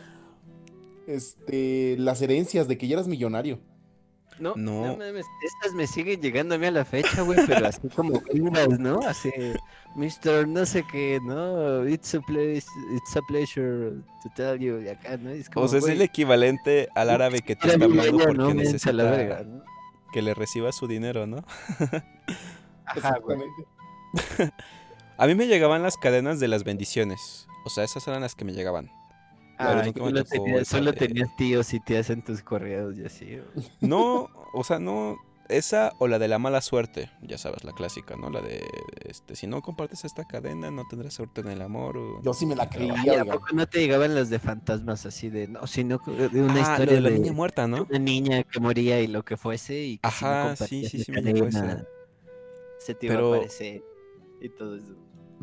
[1.08, 1.96] Este.
[1.98, 3.60] Las herencias de que ya eras millonario.
[4.40, 4.88] No, No.
[4.88, 8.20] no, mames, estas me siguen llegando a mí a la fecha, güey, pero así como
[8.20, 9.00] gringas, ¿no?
[9.02, 9.30] Así,
[9.96, 10.48] Mr.
[10.48, 11.88] no sé qué, ¿no?
[11.88, 13.92] It's a place, it's a pleasure
[14.24, 15.30] to tell you, y acá, ¿no?
[15.30, 18.48] Es como, O sea, es el equivalente al árabe que te está hablando porque ¿no?
[18.48, 19.64] Mensa necesita la verga, ¿no?
[20.12, 21.38] que le reciba su dinero, ¿no?
[22.86, 23.38] Ajá, güey.
[24.16, 24.54] Exactamente.
[25.18, 27.48] A mí me llegaban las cadenas de las bendiciones.
[27.66, 28.90] O sea, esas eran las que me llegaban.
[29.58, 33.38] Ay, me solo, tenías, solo tenías tíos y tías en tus correos y así.
[33.80, 35.18] No, o sea, no.
[35.50, 38.30] Esa o la de la mala suerte, ya sabes, la clásica, ¿no?
[38.30, 38.66] La de,
[39.06, 41.98] este, si no compartes esta cadena, no tendrás suerte en el amor.
[41.98, 42.96] o- Yo sí me la creía.
[43.06, 46.54] ¿Y a poco no te llegaban las de fantasmas así de, no, sino de una
[46.54, 47.86] Ah, lo historia de la de niña muerta, ¿no?
[47.90, 51.04] una niña que moría y lo que fuese y que si no Ajá, sí, sí,
[51.04, 51.48] sí me llegó
[52.80, 53.84] se te iba Pero- a aparecer
[54.42, 54.96] y todo eso.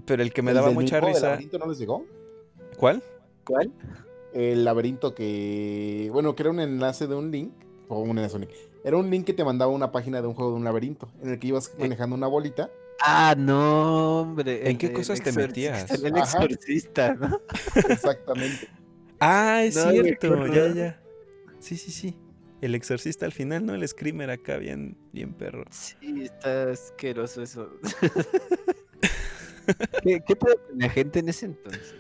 [0.07, 1.21] Pero el que me ¿El daba del mucha risa.
[1.31, 2.05] laberinto no les llegó?
[2.77, 3.03] ¿Cuál?
[3.45, 3.73] ¿Cuál?
[4.33, 6.09] El laberinto que.
[6.13, 7.53] Bueno, que era un enlace de un link.
[7.89, 8.53] O un enlace, un link.
[8.85, 11.11] Era un link que te mandaba una página de un juego de un laberinto.
[11.23, 12.71] En el que ibas manejando una bolita.
[13.03, 14.63] Ah, no, hombre.
[14.63, 15.91] ¿En el qué cosas te metías?
[15.91, 16.39] El Ajá.
[16.45, 17.41] exorcista, ¿no?
[17.89, 18.69] Exactamente.
[19.19, 21.03] Ah, es No, cierto, ya, ya.
[21.59, 22.17] Sí, sí, sí.
[22.61, 23.75] El exorcista al final, ¿no?
[23.75, 25.65] El screamer acá, bien, bien perro.
[25.71, 27.71] Sí, está asqueroso eso.
[30.03, 31.95] ¿Qué, ¿Qué pedo con la gente en ese entonces?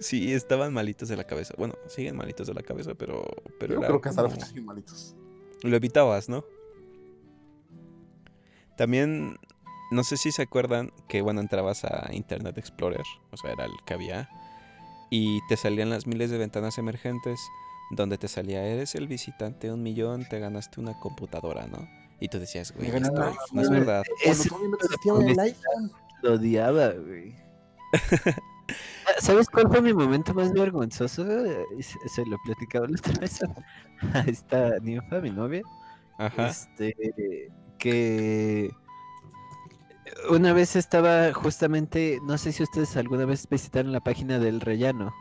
[0.00, 1.54] Sí, estaban malitos de la cabeza.
[1.56, 3.24] Bueno, siguen malitos de la cabeza, pero,
[3.58, 5.14] pero Yo era creo que hasta la como- fecha siguen malitos.
[5.62, 6.44] lo evitabas, ¿no?
[8.76, 9.36] También,
[9.92, 13.72] no sé si se acuerdan que, bueno, entrabas a Internet Explorer, o sea, era el
[13.86, 14.28] que había,
[15.10, 17.38] y te salían las miles de ventanas emergentes
[17.92, 21.88] donde te salía, eres el visitante un millón, te ganaste una computadora, ¿no?
[22.18, 23.58] Y tú decías, güey, esto un no iPhone.
[23.60, 24.02] es verdad.
[24.24, 25.92] Cuando Ese- todavía no existía el iPhone.
[26.24, 27.36] Lo odiaba, güey.
[29.18, 31.24] ¿Sabes cuál fue mi momento más vergonzoso?
[31.30, 33.40] Eh, Se, se lo he platicado la otra vez
[34.14, 35.62] a esta ninfa, mi novia.
[36.18, 36.48] Ajá.
[36.48, 36.94] Este,
[37.78, 38.70] que
[40.28, 45.12] una vez estaba justamente, no sé si ustedes alguna vez visitaron la página del Rellano,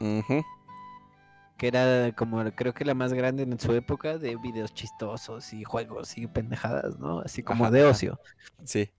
[0.00, 0.42] Ujú.
[1.56, 5.64] que era como creo que la más grande en su época de videos chistosos y
[5.64, 7.20] juegos y pendejadas, ¿no?
[7.20, 7.90] Así como Ajá, de ajá.
[7.90, 8.20] ocio.
[8.64, 8.90] Sí.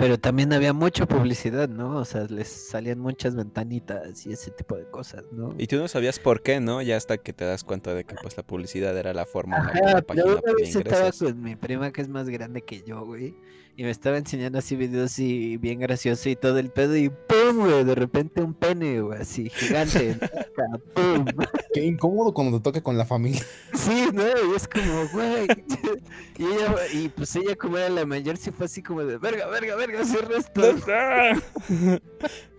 [0.00, 1.98] Pero también había mucha publicidad, ¿no?
[1.98, 5.54] O sea, les salían muchas ventanitas y ese tipo de cosas, ¿no?
[5.58, 6.80] Y tú no sabías por qué, ¿no?
[6.80, 9.72] Ya hasta que te das cuenta de que pues la publicidad era la forma la
[9.72, 12.62] que Ajá, la página una ponía vez estaba con mi prima que es más grande
[12.62, 13.34] que yo, güey.
[13.80, 17.60] Y me estaba enseñando así videos y bien gracioso y todo el pedo y ¡pum!
[17.60, 20.18] güey, de repente un pene, güey, así gigante.
[20.92, 21.24] ¡Pum!
[21.72, 23.40] Qué incómodo cuando te toca con la familia.
[23.72, 25.46] Sí, no, y es como, güey.
[26.36, 29.46] Y ella, y pues ella como era la mayor, sí fue así como de, verga,
[29.46, 30.60] verga, verga, cierra esto.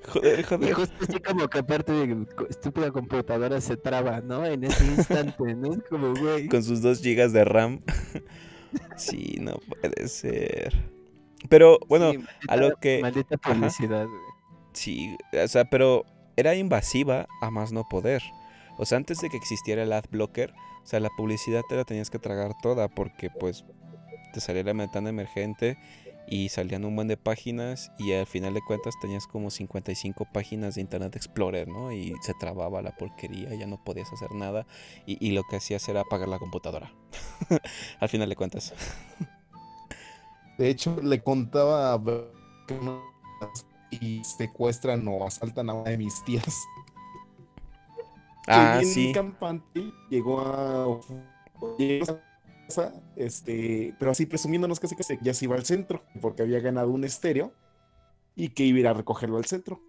[0.07, 0.73] joder, Y joder.
[0.73, 4.43] justo así como que aparte de estúpida computadora se traba, ¿no?
[4.43, 5.71] En ese instante, ¿no?
[5.71, 6.47] Es como, güey.
[6.47, 7.81] Con sus 2 gigas de RAM.
[8.97, 11.00] sí, no puede ser.
[11.49, 14.21] Pero bueno, Sí, a lo que- Maldita publicidad, güey.
[14.73, 16.05] sí, o sea, pero
[16.37, 18.21] era invasiva a más no poder.
[18.77, 21.83] O sea, antes de que existiera el ad blocker, o sea, la publicidad te la
[21.83, 23.65] tenías que tragar toda porque pues
[24.33, 25.77] te salía la ventana emergente
[26.27, 30.75] y salían un buen de páginas y al final de cuentas tenías como 55 páginas
[30.75, 31.91] de Internet Explorer, ¿no?
[31.91, 34.65] Y se trababa la porquería, ya no podías hacer nada
[35.05, 36.93] y, y lo que hacías era apagar la computadora.
[37.99, 38.73] al final de cuentas.
[40.61, 42.01] De hecho, le contaba a
[43.89, 46.55] y secuestran o asaltan a una de mis tías.
[48.47, 49.11] Ah, sí.
[49.11, 50.99] campante llegó a,
[51.79, 52.21] llegó a
[52.67, 56.91] casa, este, pero así presumiéndonos casi que ya se iba al centro, porque había ganado
[56.91, 57.53] un estéreo
[58.35, 59.81] y que iba a ir a recogerlo al centro.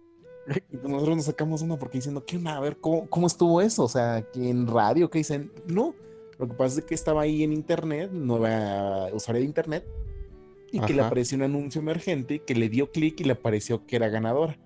[0.71, 2.57] Y pues nosotros nos sacamos una porque diciendo, ¿qué onda?
[2.57, 3.83] A ver, ¿cómo, cómo estuvo eso?
[3.83, 5.51] O sea, que en radio, que dicen?
[5.67, 5.93] No,
[6.39, 9.85] lo que pasa es que estaba ahí en internet, nueva usuaria de internet,
[10.73, 13.95] y que le apareció un anuncio emergente que le dio clic y le apareció que
[13.95, 14.57] era ganadora.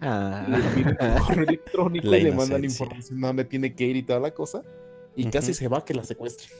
[0.00, 0.46] Ah.
[0.48, 3.96] Le piden un correo electrónico La y le mandan información a dónde tiene que ir
[3.96, 4.62] y toda la cosa.
[5.14, 6.50] Y casi se va que la secuestren.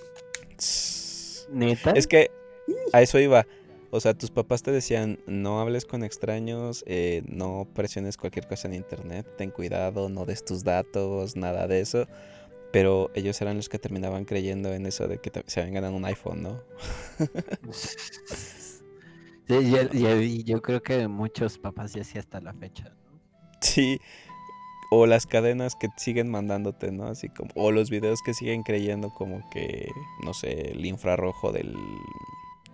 [1.50, 1.92] ¿Neta?
[1.92, 2.30] Es que
[2.92, 3.46] a eso iba.
[3.90, 8.68] O sea, tus papás te decían, no hables con extraños, eh, no presiones cualquier cosa
[8.68, 12.06] en internet, ten cuidado, no des tus datos, nada de eso.
[12.70, 16.04] Pero ellos eran los que terminaban creyendo en eso de que se habían ganado un
[16.04, 16.62] iPhone, ¿no?
[19.58, 20.06] Sí, y, y-
[20.40, 22.84] y yo creo que muchos papás ya sí hasta la fecha.
[22.84, 23.20] ¿no?
[23.60, 24.00] Sí.
[24.92, 27.06] O las cadenas que siguen mandándote, ¿no?
[27.06, 27.50] Así como.
[27.54, 29.88] O los videos que siguen creyendo como que,
[30.24, 31.76] no sé, el infrarrojo del.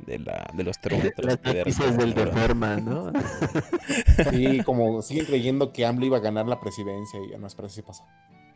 [0.06, 1.26] De, la, de los termómetros.
[1.26, 3.12] Las noticias del arruinar, ¿no?
[4.30, 7.68] Sí, como siguen creyendo que AMLO iba a ganar la presidencia y ya no, espera
[7.68, 8.04] si pasó.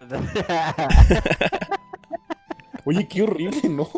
[2.84, 3.88] Oye, qué horrible, ¿no?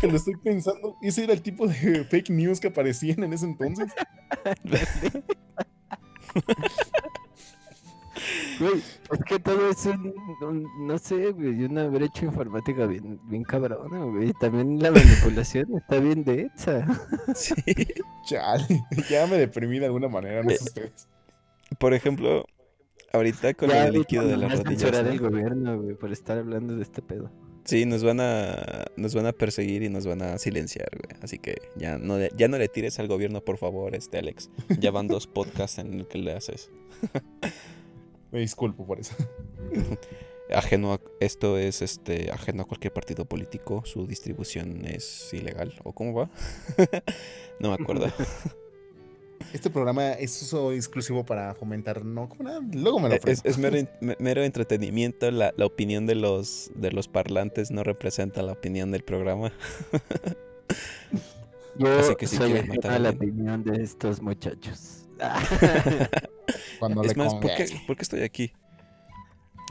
[0.00, 3.46] Que lo estoy pensando, ese era el tipo de fake news que aparecían en ese
[3.46, 3.92] entonces.
[8.58, 8.76] Güey,
[9.12, 14.04] es que todo es un, un- no sé, güey, una brecha informática bien, bien cabrona,
[14.04, 14.32] güey.
[14.40, 16.86] También la manipulación está bien densa.
[17.34, 17.54] Sí.
[18.24, 21.08] Chale, ya me deprimí de alguna manera, no sé ustedes.
[21.78, 22.46] Por ejemplo,
[23.12, 24.80] ahorita con Ya, el líquido de las rodillas.
[24.80, 25.10] censurar ¿no?
[25.10, 27.30] el gobierno, güey, por estar hablando de este pedo.
[27.66, 31.20] Sí, nos van a nos van a perseguir y nos van a silenciar, güey.
[31.20, 34.50] Así que ya no le, ya no le tires al gobierno, por favor, este Alex.
[34.78, 36.70] Ya van dos podcasts en el que le haces.
[38.30, 39.14] Me disculpo por eso.
[40.52, 45.92] Ajeno a, esto es este ajeno a cualquier partido político, su distribución es ilegal o
[45.92, 46.30] cómo va?
[47.58, 48.06] no me acuerdo.
[49.52, 53.48] Este programa es uso exclusivo para fomentar, no, como nada, luego me lo es, ofrezco.
[53.48, 57.82] es mero, en- me- mero entretenimiento, la, la opinión de los de los parlantes no
[57.84, 59.52] representa la opinión del programa.
[61.78, 65.04] Yo Así que si soy matar a a la opinión de estos muchachos.
[66.78, 68.52] Cuando es le más, ¿por qué, por qué estoy aquí?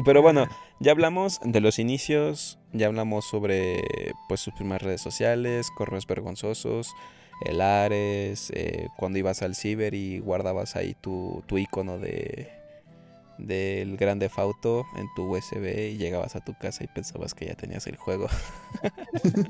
[0.03, 0.47] Pero bueno,
[0.79, 3.81] ya hablamos de los inicios, ya hablamos sobre
[4.27, 6.93] pues sus primeras redes sociales, correos vergonzosos,
[7.41, 12.51] el Ares, eh, cuando ibas al ciber y guardabas ahí tu, tu icono de
[13.37, 17.55] del grande Fauto en tu USB y llegabas a tu casa y pensabas que ya
[17.55, 18.27] tenías el juego.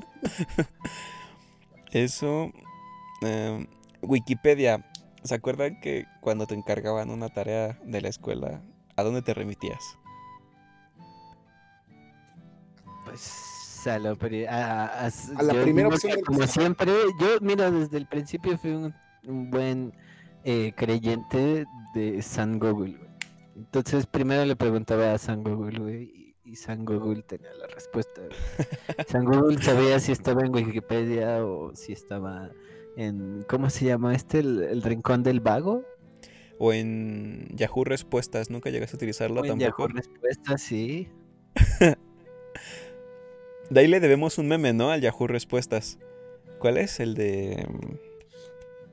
[1.92, 2.52] Eso.
[3.22, 3.66] em,
[4.02, 4.84] Wikipedia.
[5.22, 8.62] ¿Se acuerdan que cuando te encargaban una tarea de la escuela,
[8.96, 9.98] ¿a dónde te remitías?
[13.04, 13.55] Pues
[13.88, 17.96] a la, pri- a, a- A la primera opción que Como siempre, yo, mira, desde
[17.98, 18.94] el principio fui un,
[19.26, 19.92] un buen
[20.44, 21.64] eh, creyente
[21.94, 22.96] de San Google.
[22.98, 23.06] güey.
[23.56, 26.02] Entonces, primero le preguntaba a San Google, güey,
[26.44, 28.20] y, y San Google tenía la respuesta.
[29.08, 32.50] San Google sabía si estaba en Wikipedia o si estaba
[32.96, 33.44] en.
[33.48, 34.40] ¿Cómo se llama este?
[34.40, 35.82] ¿El, el rincón del vago?
[36.58, 39.88] O en Yahoo Respuestas, ¿nunca llegaste a utilizarlo O en tampoco?
[39.88, 41.08] Yahoo Respuestas, sí.
[43.70, 44.90] De ahí le debemos un meme, ¿no?
[44.90, 45.98] Al Yahoo Respuestas.
[46.58, 47.00] ¿Cuál es?
[47.00, 47.66] El de...
[47.68, 47.94] mm,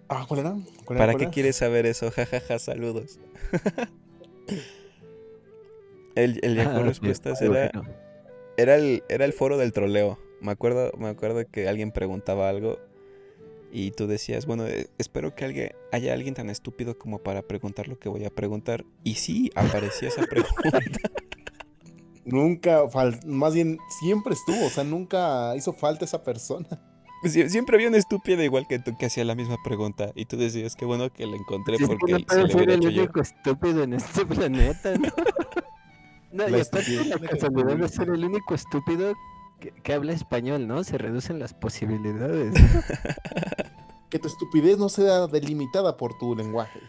[0.10, 0.52] Ah, ¿cuál era?
[0.86, 1.06] ¿Cuál era?
[1.06, 1.32] ¿Para ¿Cuál qué era?
[1.32, 2.12] quieres saber eso?
[2.12, 3.20] Jajaja, saludos.
[6.16, 7.90] el, el Yahoo Ah, Respuestas era, bueno.
[8.58, 10.20] era, el, era el foro del troleo.
[10.42, 12.80] Me acuerdo, me acuerdo que alguien preguntaba algo
[13.72, 17.88] y tú decías, bueno, eh, espero que alguien, haya alguien tan estúpido como para preguntar
[17.88, 18.84] lo que voy a preguntar.
[19.04, 20.54] Y sí, aparecía esa pregunta.
[22.26, 26.68] Nunca, fal- más bien, siempre estuvo, o sea, nunca hizo falta esa persona.
[27.24, 30.12] Sie- Siempre había un estúpido igual que tú que hacía la misma pregunta.
[30.16, 32.90] Y tú decías, qué bueno que la encontré que porque no se le el yo.
[33.04, 35.10] único estúpido en este planeta, ¿no?
[36.34, 39.14] No, La y aparte la que casualidad de ser el único estúpido
[39.60, 40.84] que, que habla español, ¿no?
[40.84, 42.56] Se reducen las posibilidades.
[44.10, 46.80] Que tu estupidez no sea delimitada por tu lenguaje.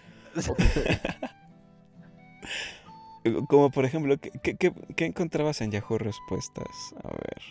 [3.48, 6.94] Como por ejemplo, ¿qué, qué- encontrabas en Yahoo Respuestas?
[7.02, 7.42] A ver.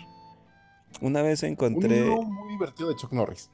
[1.02, 2.02] Una vez Un encontré.
[2.02, 3.50] libro muy divertido de Chuck Norris.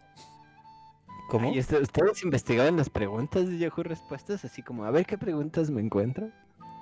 [1.30, 1.54] ¿Cómo?
[1.54, 4.44] ¿Y esto- ustedes investigaban las preguntas de Yahoo Respuestas?
[4.44, 6.30] Así como, a ver qué preguntas me encuentro.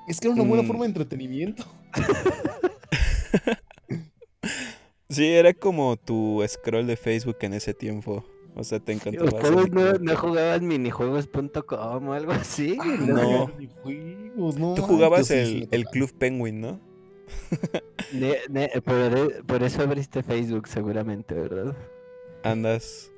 [0.08, 0.68] Es que era una buena Mm.
[0.68, 1.64] forma de entretenimiento.
[5.10, 8.26] Sí, era como tu scroll de Facebook en ese tiempo.
[8.56, 9.34] O sea, te encontrabas.
[9.36, 12.78] ¿Ustedes no, no jugaban minijuegos.com o algo así?
[12.82, 13.50] Ah, No.
[14.38, 15.86] No Tú jugabas manches, sí, el, sí el.
[15.86, 16.80] Club Penguin, ¿no?
[18.14, 21.76] Ne- ne- por, por eso abriste Facebook seguramente, ¿verdad?
[22.44, 23.12] Andas.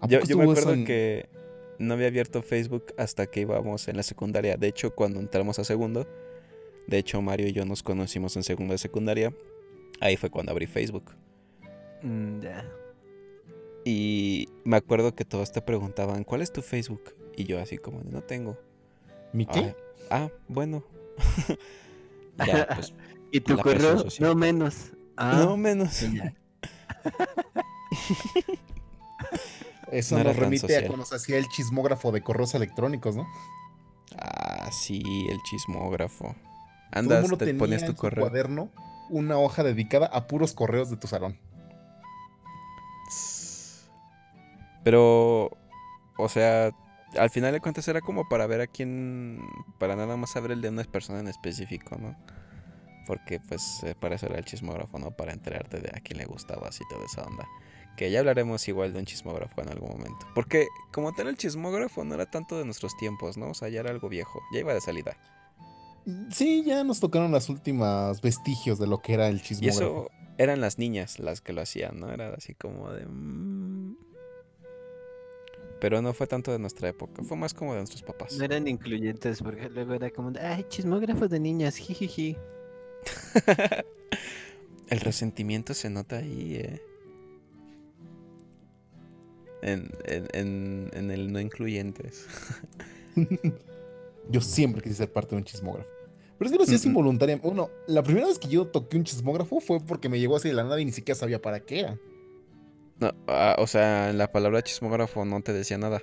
[0.00, 1.28] ¿A Yo, me acuerdo en- que
[1.78, 4.56] no había abierto Facebook hasta que íbamos en la secundaria.
[4.56, 6.06] De hecho, cuando entramos a segundo,
[6.86, 9.34] de hecho, Mario y yo nos conocimos en segundo de secundaria.
[10.00, 11.12] Ahí fue cuando abrí Facebook.
[12.02, 12.70] Mm, ya.
[13.84, 17.14] Y me acuerdo que todos te preguntaban, ¿cuál es tu Facebook?
[17.36, 18.58] Y yo así como, no tengo.
[19.32, 19.60] ¿Mi qué?
[19.60, 19.76] Ah,
[20.10, 20.84] ah, bueno.
[22.46, 22.92] ya, pues,
[23.32, 24.04] ¿Y tu La correo?
[24.18, 24.90] No menos.
[25.16, 26.02] Ah, no menos.
[29.90, 33.26] Eso No nos remite a cuando se hacía el chismógrafo de correos electrónicos, ¿no?
[34.16, 36.24] Ah, sí, el chismógrafo.
[36.24, 36.34] Todo
[36.92, 38.26] el Andas, mundo te en tu su correo.
[38.26, 38.70] cuaderno
[39.10, 41.38] una hoja dedicada a puros correos de tu salón.
[44.84, 45.50] Pero,
[46.16, 46.70] o sea,
[47.16, 49.40] al final de cuentas era como para ver a quién,
[49.78, 52.16] para nada más saber el de una persona en específico, ¿no?
[53.06, 55.10] Porque pues eh, para eso era el chismógrafo, ¿no?
[55.10, 57.46] Para enterarte de a quién le gustabas y toda esa onda.
[57.96, 60.26] Que ya hablaremos igual de un chismógrafo en algún momento.
[60.34, 63.50] Porque como tal el chismógrafo no era tanto de nuestros tiempos, ¿no?
[63.50, 65.16] O sea, ya era algo viejo, ya iba de salida.
[66.30, 69.80] Sí, ya nos tocaron las últimas vestigios de lo que era el Y chismógrafo.
[69.80, 72.10] eso eran las niñas las que lo hacían, ¿no?
[72.10, 73.06] Era así como de...
[75.80, 78.36] Pero no fue tanto de nuestra época, fue más como de nuestros papás.
[78.36, 82.36] No eran incluyentes porque luego era como, de, ay, chismógrafos de niñas, jijiji.
[84.90, 86.82] El resentimiento se nota ahí, eh.
[89.62, 92.26] En, en, en, en el no incluyentes.
[94.30, 95.88] Yo siempre quise ser parte de un chismógrafo.
[96.38, 96.90] Pero es que lo hacías Mm, mm.
[96.90, 97.46] involuntariamente.
[97.48, 100.54] Bueno, la primera vez que yo toqué un chismógrafo fue porque me llegó así de
[100.54, 101.98] la nada y ni siquiera sabía para qué era.
[103.00, 106.02] No, ah, o sea, la palabra chismógrafo no te decía nada.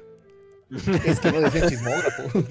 [1.05, 2.23] Es que no decía chismógrafo.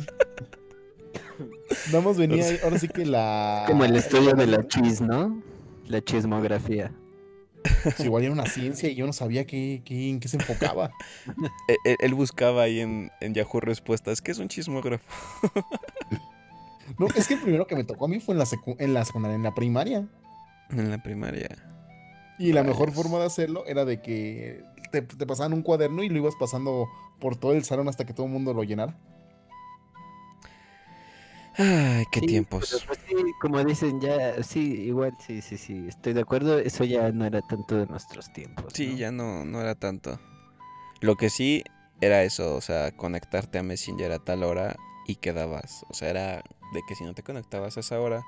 [1.89, 3.65] Nada más venía ahí, ahora sí que la.
[3.67, 5.43] Como el estudio de la chis, ¿no?
[5.89, 6.93] La chismografía.
[7.83, 10.91] Pues igual era una ciencia y yo no sabía qué, qué- en qué se enfocaba.
[11.69, 14.23] E- e- Él, buscaba ahí en, en Yahoo respuestas.
[14.23, 15.05] ¿Qué es un chismógrafo?
[16.99, 18.95] No, es que el primero que me tocó a mí fue en la, secu- en
[18.95, 20.07] la secundaria, en la primaria.
[20.71, 21.49] En la primaria.
[22.39, 26.09] Y la mejor forma de hacerlo era de que te, te pasaban un cuaderno y
[26.09, 26.89] lo ibas pasando
[27.21, 28.97] por todo el salón hasta que todo el mundo lo llenara.
[31.59, 32.67] Ay, qué Sí, tiempos.
[32.71, 36.85] pero, pues, sí, como dicen ya, sí, igual, sí, sí, sí, estoy de acuerdo, eso
[36.85, 38.75] ya no era tanto de nuestros tiempos.
[38.75, 38.97] Sí, ¿no?
[38.97, 40.21] ya no, no era tanto.
[41.01, 41.65] Lo que sí
[42.01, 44.77] era eso, o sea, conectarte a Messenger a tal hora
[45.07, 45.85] y quedabas.
[45.91, 48.27] O sea, era de que si no te conectabas a esa hora,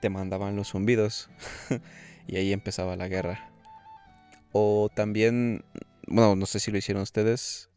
[0.00, 1.30] te mandaban los zumbidos.
[2.26, 3.50] y ahí empezaba la guerra.
[4.52, 5.64] O también,
[6.06, 7.70] bueno, no sé si lo hicieron ustedes.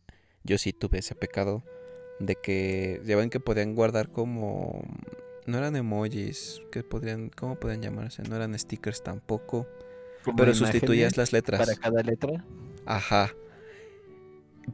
[0.43, 1.64] Yo sí tuve ese pecado
[2.20, 4.84] de que ya ven que podían guardar como
[5.45, 9.68] no eran emojis, que podrían cómo podían llamarse, no eran stickers tampoco,
[10.38, 11.60] pero sustituías las letras.
[11.60, 12.45] para cada letra.
[12.86, 13.34] Ajá.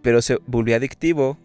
[0.02, 1.38] Pero se volvía adictivo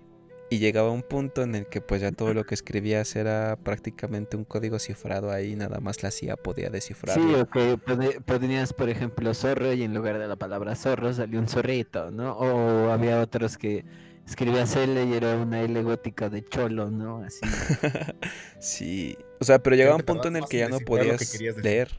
[0.50, 4.36] y llegaba un punto en el que pues ya todo lo que escribías era prácticamente
[4.36, 7.42] un código cifrado ahí, nada más la CIA podía Sí, descifrarlo.
[7.42, 11.38] o que pone- ponías, por ejemplo, zorro y en lugar de la palabra zorro salió
[11.38, 12.32] un zorrito, ¿no?
[12.32, 13.84] O había otros que
[14.26, 17.18] escribías L y era una L gótica de cholo, ¿no?
[17.24, 17.40] Así.
[18.58, 19.16] Sí.
[19.40, 21.90] O sea, pero llegaba un punto en el que ya no descifrar podías leer.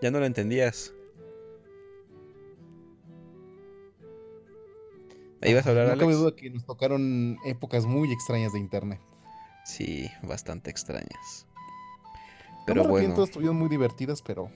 [0.00, 0.94] Ya no lo entendías.
[5.40, 6.18] ¿Me ibas a hablar, no cabe Alex?
[6.18, 9.00] duda que nos tocaron épocas muy extrañas de internet.
[9.64, 11.46] Sí, bastante extrañas.
[12.04, 13.22] No Pero me bueno.
[13.24, 14.50] estuvieron muy divertidas, pero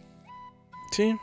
[0.91, 1.16] Sí,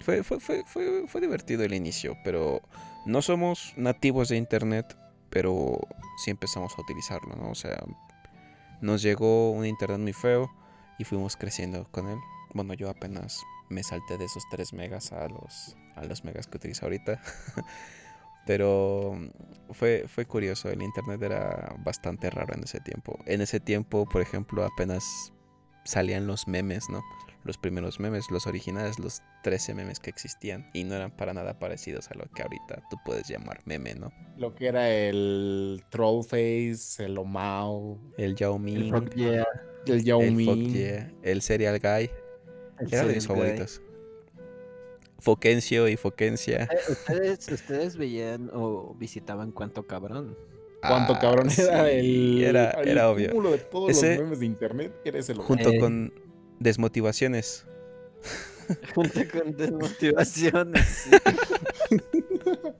[0.00, 2.60] fue, fue, fue, fue, fue divertido el inicio, pero
[3.06, 4.96] no somos nativos de internet,
[5.30, 5.78] pero
[6.24, 7.50] sí empezamos a utilizarlo, ¿no?
[7.50, 7.78] O sea,
[8.80, 10.50] nos llegó un internet muy feo
[10.98, 12.18] y fuimos creciendo con él.
[12.54, 16.56] Bueno, yo apenas me salté de esos 3 megas a los, a los megas que
[16.56, 17.20] utilizo ahorita.
[18.46, 19.16] Pero
[19.70, 23.18] fue, fue curioso, el internet era bastante raro en ese tiempo.
[23.26, 25.04] En ese tiempo, por ejemplo, apenas
[25.84, 27.02] salían los memes, ¿no?
[27.44, 30.70] Los primeros memes, los originales, los 13 memes que existían.
[30.72, 34.12] Y no eran para nada parecidos a lo que ahorita tú puedes llamar meme, ¿no?
[34.36, 39.46] lo que era el Trollface, el Omao, El Yao El Ming, fuck yeah,
[39.86, 40.72] el Yao el Fuck Ming.
[40.72, 42.10] Yeah, el Serial Guy.
[42.78, 43.26] el Eran de mis Serial Guy.
[43.26, 43.82] favoritos.
[45.22, 46.64] Foquencio y Foquencia.
[46.70, 50.36] Eh, ¿Ustedes, ¿Ustedes veían o visitaban Cuánto Cabrón?
[50.80, 53.28] Cuánto Ah, cabrón era sí, el, Era, el era obvio.
[53.52, 54.92] de todos Ese- los memes de internet.
[55.04, 55.78] Era ese lo Junto Eh.
[55.78, 56.12] con
[56.58, 57.64] Desmotivaciones.
[58.94, 60.84] Junto con desmotivaciones.
[60.86, 61.10] sí.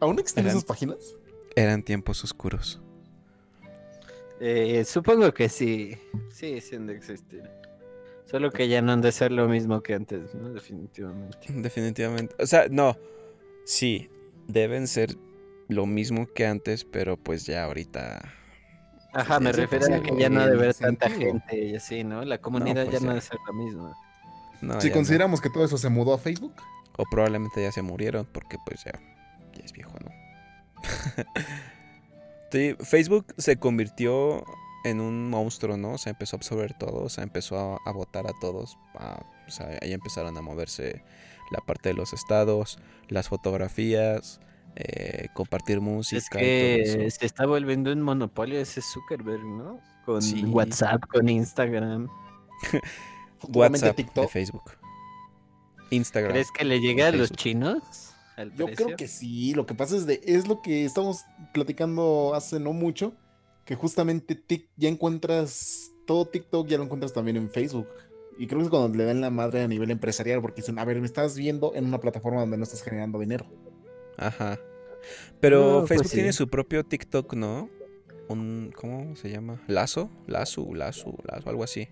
[0.00, 1.14] ¿Aún existen Eran- esas páginas?
[1.54, 2.80] Eran tiempos oscuros.
[4.40, 5.96] Eh, supongo que sí.
[6.30, 7.42] Sí, sí han de existir.
[8.30, 10.50] Solo que ya no han de ser lo mismo que antes, ¿no?
[10.50, 11.38] Definitivamente.
[11.48, 12.34] Definitivamente.
[12.38, 12.96] O sea, no.
[13.64, 14.08] Sí,
[14.46, 15.16] deben ser
[15.68, 18.20] lo mismo que antes, pero pues ya ahorita.
[19.12, 21.32] Ajá, me refiero a pues, que ya no ha de el ver tanta sentido.
[21.32, 22.24] gente y así, ¿no?
[22.24, 23.12] La comunidad pues ya no ya.
[23.12, 23.94] ha de ser la misma.
[24.60, 24.94] No, si no.
[24.94, 26.54] consideramos que todo eso se mudó a Facebook,
[26.96, 28.92] O probablemente ya se murieron porque pues ya,
[29.56, 30.10] ya es viejo, ¿no?
[32.52, 34.44] sí, Facebook se convirtió
[34.84, 35.92] en un monstruo, ¿no?
[35.92, 38.76] O sea, empezó a absorber todo, o sea, empezó a, a votar a todos.
[38.94, 41.02] a- o sea, ahí empezaron a moverse
[41.50, 42.78] la parte de los estados,
[43.08, 44.40] las fotografías,
[44.76, 46.20] eh, compartir música.
[46.20, 47.18] Es y todo que eso.
[47.18, 49.80] se está volviendo un monopolio ese Zuckerberg, ¿no?
[50.06, 50.44] Con Sí.
[50.44, 52.08] WhatsApp, con Instagram.
[53.52, 54.30] WhatsApp de TikTok.
[54.30, 54.70] Facebook.
[55.90, 56.32] Instagram.
[56.32, 57.82] ¿Crees que le llega a los chinos?
[58.56, 58.86] Yo precio?
[58.86, 62.72] creo que sí, lo que pasa es de, es lo que estamos platicando hace no
[62.72, 63.12] mucho,
[63.64, 67.86] que justamente Tik- ya encuentras todo TikTok, ya lo encuentras también en Facebook.
[68.38, 70.84] Y creo que es cuando le dan la madre a nivel empresarial, porque dicen, a
[70.84, 73.46] ver, me estás viendo en una plataforma donde no estás generando dinero.
[74.16, 74.58] Ajá.
[75.40, 77.68] Pero No, pues Facebook tiene su propio TikTok, ¿no?
[78.28, 79.62] Un, ¿cómo se llama?
[79.66, 81.88] Lazo, Lazo, Lazo, Lazo, algo así.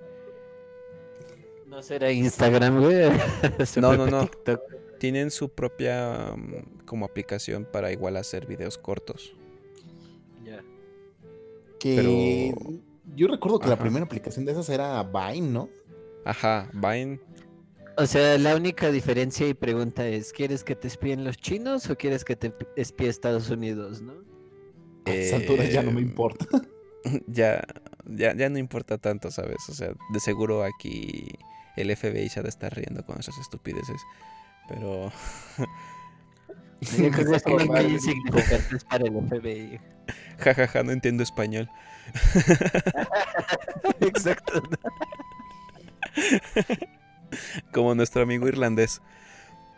[1.67, 3.11] No será Instagram, güey.
[3.81, 4.23] No, no, no.
[4.23, 4.61] TikTok.
[4.99, 9.35] Tienen su propia mm, como aplicación para igual hacer videos cortos.
[11.79, 12.55] Que
[13.17, 15.69] yo recuerdo que la primera aplicación de esas era Vine, ¿no?
[16.25, 17.21] Ajá, Vine.
[17.97, 21.97] O sea, la única diferencia y pregunta es, ¿quieres que te espíen los chinos o
[21.97, 24.13] quieres que te espíe Estados Unidos, no?
[25.05, 26.47] A esa altura ya no me Eh, importa.
[27.27, 27.65] Ya,
[28.07, 29.57] ya, ya no importa tanto, ¿sabes?
[29.71, 31.29] O sea, de seguro aquí
[31.77, 34.03] el FBI se ha de estar riendo con esas estupideces.
[34.69, 35.11] Pero,
[36.81, 39.81] Yo creo que es muy insignificantes para el FBI.
[40.39, 41.69] jajaja, no entiendo español.
[44.01, 44.63] Exacto.
[47.73, 49.03] como nuestro amigo irlandés.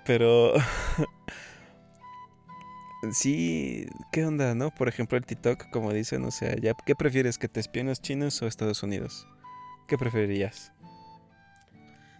[0.04, 0.54] Pero
[3.12, 4.70] sí, ¿qué onda, no?
[4.70, 8.00] Por ejemplo, el TikTok, como dicen, o sea, ya, ¿qué prefieres, que te espíen los
[8.00, 9.26] chinos o Estados Unidos?
[9.88, 10.72] ¿Qué preferirías?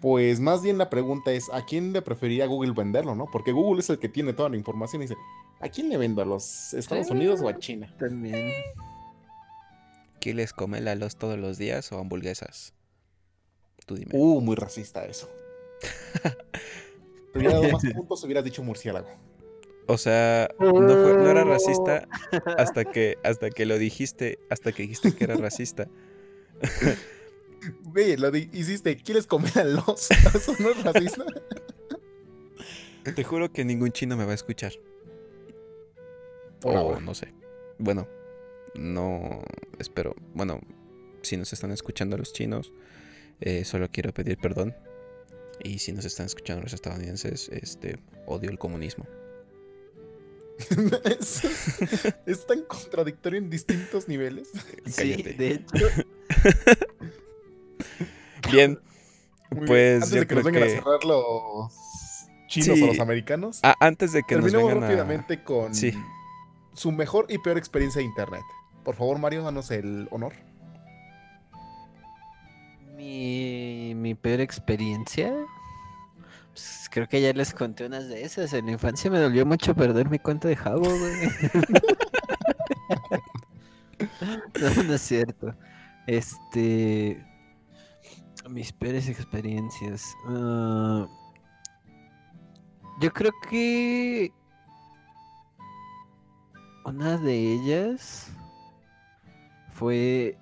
[0.00, 3.26] Pues más bien la pregunta es, ¿a quién le preferiría Google venderlo, no?
[3.30, 5.16] Porque Google es el que tiene toda la información y dice,
[5.60, 6.22] ¿a quién le vendo?
[6.22, 7.94] ¿A los Estados Unidos o a China?
[7.98, 8.50] También.
[10.20, 12.72] ¿Qué les come la los todos los días o hamburguesas?
[13.86, 14.10] Tú dime.
[14.14, 15.28] Uh, muy racista eso.
[17.32, 19.08] Te hubiera dado más puntos, hubieras dicho murciélago.
[19.86, 22.06] O sea, no, fue- no era racista
[22.56, 25.88] hasta que, hasta que lo dijiste, hasta que dijiste que era racista.
[27.92, 30.10] Ve, lo di- hiciste, ¿quieres comer a los?
[30.34, 31.24] ¿Eso no es racista?
[33.14, 34.72] Te juro que ningún chino me va a escuchar.
[36.60, 37.00] Por o ahora.
[37.00, 37.32] no sé.
[37.78, 38.06] Bueno,
[38.74, 39.42] no
[39.78, 40.14] espero.
[40.34, 40.60] Bueno,
[41.22, 42.72] si nos están escuchando los chinos,
[43.40, 44.74] eh, solo quiero pedir perdón.
[45.62, 49.06] Y si nos están escuchando los estadounidenses, este odio el comunismo.
[51.18, 51.42] es,
[52.26, 54.48] es tan contradictorio en distintos niveles.
[54.86, 55.32] Sí, Cállate.
[55.34, 55.86] de hecho.
[58.52, 58.78] Bien,
[59.50, 59.66] Muy bien.
[59.66, 61.72] Pues Antes yo de que nos vengan que- a cerrar los
[62.48, 62.82] chinos Sí.
[62.82, 64.86] o los americanos, ah, antes de que nos terminemos vengan a...
[64.88, 65.92] rápidamente con Sí.
[66.74, 68.42] su mejor y peor experiencia de internet.
[68.84, 70.32] Por favor, Mario, danos el honor.
[72.96, 75.32] Mi, mi peor experiencia.
[76.52, 78.52] Pues, creo que ya les conté unas de esas.
[78.52, 81.28] En la infancia me dolió mucho perder mi cuenta de Jabo, güey.
[84.60, 85.54] no, no es cierto.
[86.06, 87.24] Este.
[88.48, 90.14] Mis peores experiencias.
[90.26, 91.06] ah,
[93.00, 94.32] yo creo que.
[96.84, 98.32] Una de ellas
[99.72, 100.36] fue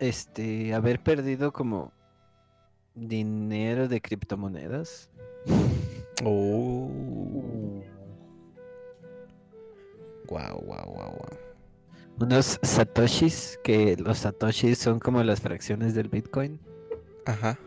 [0.00, 1.92] este, haber perdido como
[2.94, 5.10] dinero de criptomonedas.
[6.24, 6.90] Oh.
[10.28, 11.47] Wow, wow, wow, wow.
[12.20, 16.60] Unos satoshis, que los satoshis son como las fracciones del Bitcoin.
[17.26, 17.58] Ajá.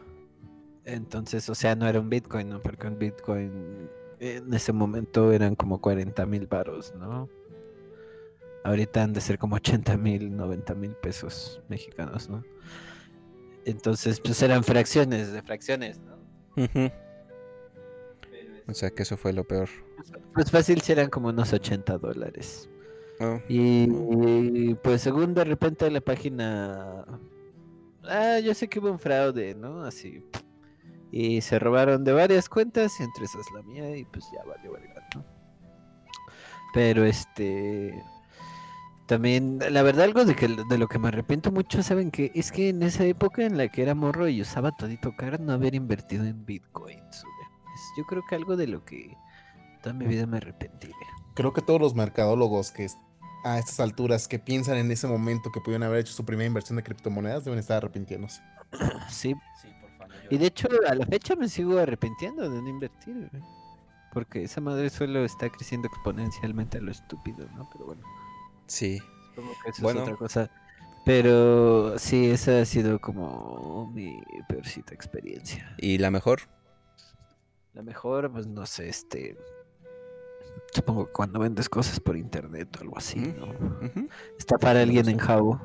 [0.84, 2.62] Entonces, o sea, no era un Bitcoin, ¿no?
[2.62, 3.90] Porque un Bitcoin
[4.20, 7.30] en ese momento eran como 40 mil varos, ¿no?
[8.64, 12.44] Ahorita han de ser como 80 mil, 90 mil pesos mexicanos, ¿no?
[13.66, 16.18] Entonces, pues eran fracciones de fracciones, ¿no?
[18.68, 19.70] O sea que eso fue lo peor.
[20.34, 22.70] Pues fácil si eran como unos 80 dólares.
[23.22, 27.06] Oh, Y, y, pues según de repente la página...
[28.04, 29.84] Ah, yo sé que hubo un fraude, ¿no?
[29.84, 30.26] Así.
[31.12, 34.72] Y se robaron de varias cuentas, y entre esas la mía, y pues ya valió
[34.72, 35.24] verga, ¿no?
[36.74, 38.02] Pero este...
[39.06, 42.32] También, la verdad, algo de, que, de lo que me arrepiento mucho, ¿saben qué?
[42.34, 45.52] Es que en esa época en la que era morro y usaba todito cara, no
[45.52, 47.26] haber invertido en bitcoins,
[47.98, 49.18] yo creo que algo de lo que
[49.84, 50.94] toda mi vida me arrepentiré.
[51.34, 52.88] Creo que todos los mercadólogos que
[53.44, 56.76] a estas alturas que piensan en ese momento que pudieron haber hecho su primera inversión
[56.78, 58.42] de criptomonedas deben estar arrepintiéndose.
[59.10, 59.36] Sí,
[60.30, 63.30] Y de hecho, a la fecha me sigo arrepintiendo de no invertir.
[64.14, 67.70] Porque esa madre solo está creciendo exponencialmente a lo estúpido, ¿no?
[67.72, 68.02] Pero bueno,
[68.68, 69.00] Sí.
[69.36, 70.00] supongo que eso Bueno.
[70.02, 70.52] es otra cosa.
[71.06, 75.76] Pero sí, esa ha sido como mi peorcita experiencia.
[75.80, 76.42] ¿Y la mejor?
[77.74, 79.38] La mejor, pues no sé, este.
[80.74, 83.20] Supongo que cuando vendes cosas por internet o algo así.
[83.20, 83.54] ¿no?
[84.38, 85.62] Está para alguien en Jabo.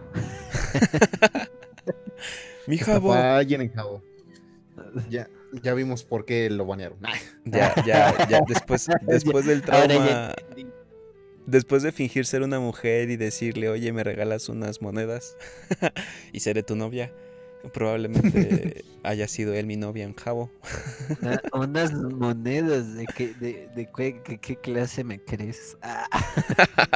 [2.66, 3.12] Mi Está jabo.
[3.12, 4.03] fallen en Jabo.
[5.09, 5.28] Ya,
[5.62, 6.99] ya vimos por qué lo banearon.
[7.45, 8.41] Ya, ya, ya.
[8.47, 10.34] Después, después del trauma.
[11.47, 15.37] Después de fingir ser una mujer y decirle, oye, me regalas unas monedas
[16.32, 17.12] y seré tu novia,
[17.72, 20.50] probablemente haya sido él mi novia en Jabo.
[21.20, 25.76] Una- unas monedas de qué, de, de qué, clase me crees.
[25.82, 26.06] Ah,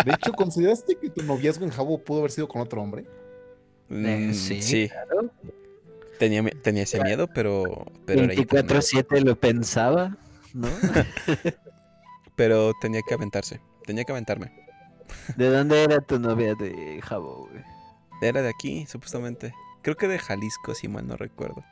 [0.04, 3.04] De hecho, ¿consideraste que tu noviazgo en Jabo pudo haber sido con otro hombre?
[3.88, 5.30] Mm, sí, sí, claro.
[6.18, 8.70] tenía, tenía ese miedo, pero, pero era internet.
[8.72, 10.16] 24-7 lo pensaba,
[10.54, 10.68] ¿no?
[12.36, 14.50] Pero tenía que aventarse, tenía que aventarme.
[15.36, 17.62] ¿De dónde era tu novia de Jabo, güey?
[18.22, 19.52] Era de aquí, supuestamente.
[19.82, 21.64] Creo que de Jalisco, si mal no recuerdo.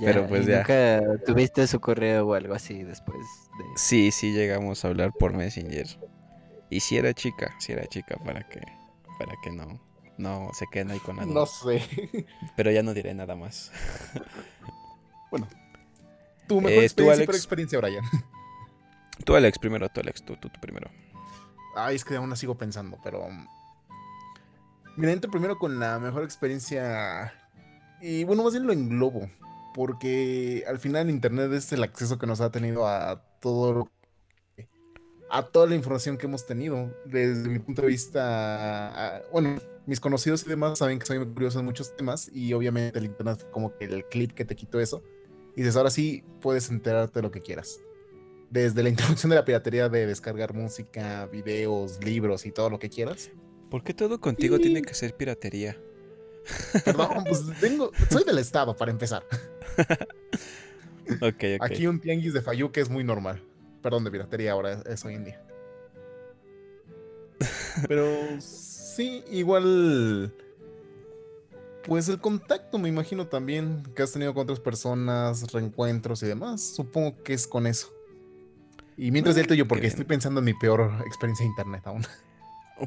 [0.00, 0.58] Pero, pues, ¿y ya.
[0.58, 3.18] Nunca tuviste su correo o algo así después
[3.58, 3.64] de.
[3.76, 5.86] Sí, sí llegamos a hablar por Messenger.
[6.70, 8.60] Y si era chica, si era chica para que,
[9.18, 9.80] para que no,
[10.18, 11.34] no se queden ahí con la duda.
[11.34, 12.26] No sé.
[12.56, 13.70] Pero ya no diré nada más.
[16.46, 17.26] Tu mejor Eh, tú, experiencia, Alex.
[17.26, 18.04] peor experiencia, Brian.
[19.24, 20.90] Tú, Alex, primero, tú, Alex, tú, tú, tú primero.
[21.74, 23.26] Ay, es que aún la sigo pensando, pero.
[24.96, 27.32] Mira, entro primero con la mejor experiencia.
[28.00, 29.28] Y bueno, más bien lo englobo.
[29.74, 33.90] Porque al final Internet es el acceso que nos ha tenido a todo lo-
[35.30, 36.94] a toda la información que hemos tenido.
[37.06, 39.22] Desde mi punto de vista.
[39.32, 42.30] bueno, mis conocidos y demás saben que soy muy curioso en muchos temas.
[42.32, 45.02] Y obviamente el Internet fue como que el clip que te quitó eso.
[45.56, 47.80] Y dices, ahora sí puedes enterarte de lo que quieras
[48.50, 52.88] desde la introducción de la piratería de descargar música, videos, libros y todo lo que
[52.88, 53.30] quieras.
[53.70, 54.62] ¿Por qué todo contigo Sí.
[54.64, 55.76] tiene que ser piratería?
[56.84, 59.24] Perdón, pues vengo, soy del estado para empezar.
[61.20, 61.60] Ok, ok.
[61.62, 63.42] Aquí un tianguis de Fayuque es muy normal.
[63.82, 65.42] Perdón, de piratería ahora es, es hoy en día.
[67.88, 68.06] Pero
[68.40, 70.32] sí, igual.
[71.86, 76.62] Pues el contacto, me imagino también que has tenido con otras personas, reencuentros y demás.
[76.62, 77.92] Supongo que es con eso.
[78.96, 82.02] Y mientras del tuyo, porque que- estoy pensando en mi peor experiencia de internet aún.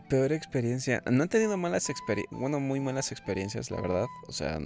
[0.09, 1.01] Peor experiencia.
[1.09, 2.39] No he tenido malas experiencias.
[2.39, 4.07] Bueno, muy malas experiencias, la verdad.
[4.27, 4.59] O sea,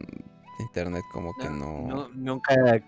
[0.60, 1.88] internet como que no.
[1.88, 2.82] No, nunca.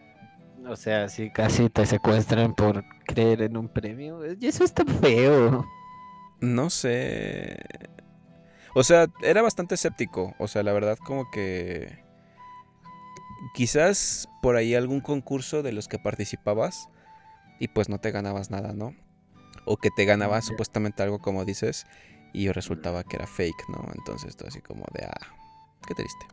[0.68, 4.22] O sea, si casi te secuestran por creer en un premio.
[4.40, 5.66] Y eso está feo.
[6.42, 7.58] No sé.
[8.76, 10.34] O sea, era bastante escéptico.
[10.40, 12.04] O sea, la verdad, como que.
[13.54, 16.88] Quizás por ahí algún concurso de los que participabas
[17.60, 18.96] y pues no te ganabas nada, ¿no?
[19.66, 20.50] O que te ganabas Ya.
[20.50, 21.86] supuestamente algo como dices
[22.34, 23.88] y resultaba que era fake, ¿no?
[23.96, 25.36] Entonces tú así como de, ah,
[25.88, 26.26] qué triste.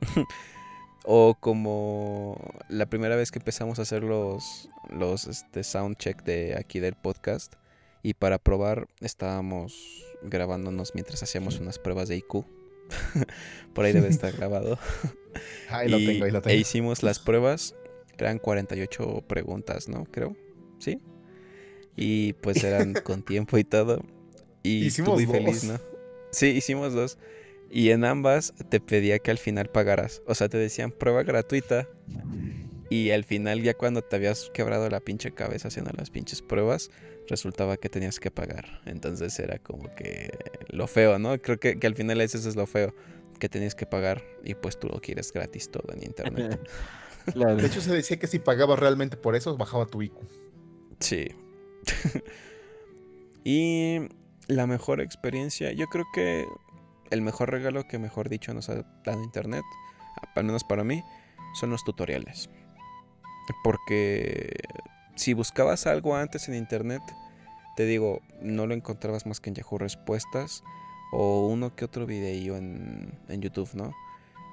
[1.04, 2.36] o como
[2.68, 7.54] la primera vez que empezamos a hacer los, los este, soundcheck de aquí del podcast
[8.02, 12.44] y para probar estábamos grabándonos mientras hacíamos unas pruebas de IQ.
[13.74, 14.78] Por ahí debe estar grabado.
[15.70, 16.56] Ahí lo Y- tengo, ahí lo E tengo.
[16.56, 17.76] hicimos las pruebas.
[18.18, 20.04] Eran 48 preguntas, ¿no?
[20.04, 20.36] Creo.
[20.78, 21.00] ¿Sí?
[21.96, 24.02] Y pues eran con tiempo y todo.
[24.62, 25.64] Y tú Hicimos muy feliz.
[25.64, 25.78] ¿no?
[26.30, 27.18] Sí, hicimos dos.
[27.70, 30.22] Y en ambas te pedía que al final pagaras.
[30.26, 31.88] O sea, te decían prueba gratuita.
[32.90, 36.90] Y al final, ya cuando te habías quebrado la pinche cabeza haciendo las pinches pruebas,
[37.28, 38.80] resultaba que tenías que pagar.
[38.86, 40.30] Entonces era como que
[40.68, 41.40] lo feo, ¿no?
[41.40, 42.92] Creo que, que al final eso es lo feo.
[43.38, 46.60] Que tenías que pagar y pues tú lo quieres gratis todo en internet.
[47.34, 47.56] Claro.
[47.56, 50.14] De hecho, se decía que si pagabas realmente por eso, bajaba tu IQ.
[51.00, 51.28] Sí.
[53.44, 54.08] y
[54.50, 56.44] la mejor experiencia, yo creo que
[57.10, 59.64] el mejor regalo que mejor dicho nos ha dado internet,
[60.34, 61.04] al menos para mí,
[61.54, 62.50] son los tutoriales.
[63.62, 64.52] Porque
[65.14, 67.02] si buscabas algo antes en internet,
[67.76, 70.64] te digo, no lo encontrabas más que en Yahoo Respuestas
[71.12, 73.92] o uno que otro video en, en YouTube, ¿no?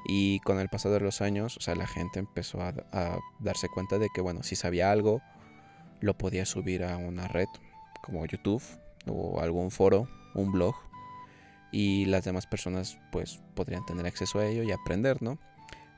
[0.07, 3.67] Y con el pasado de los años, o sea, la gente empezó a, a darse
[3.67, 5.21] cuenta de que, bueno, si sabía algo,
[6.01, 7.47] lo podía subir a una red
[8.03, 8.63] como YouTube
[9.09, 10.75] o algún foro, un blog
[11.71, 15.37] y las demás personas pues podrían tener acceso a ello y aprender, ¿no?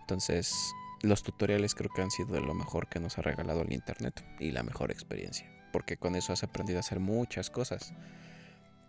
[0.01, 3.72] Entonces los tutoriales creo que han sido de lo mejor que nos ha regalado el
[3.74, 7.93] internet y la mejor experiencia porque con eso has aprendido a hacer muchas cosas.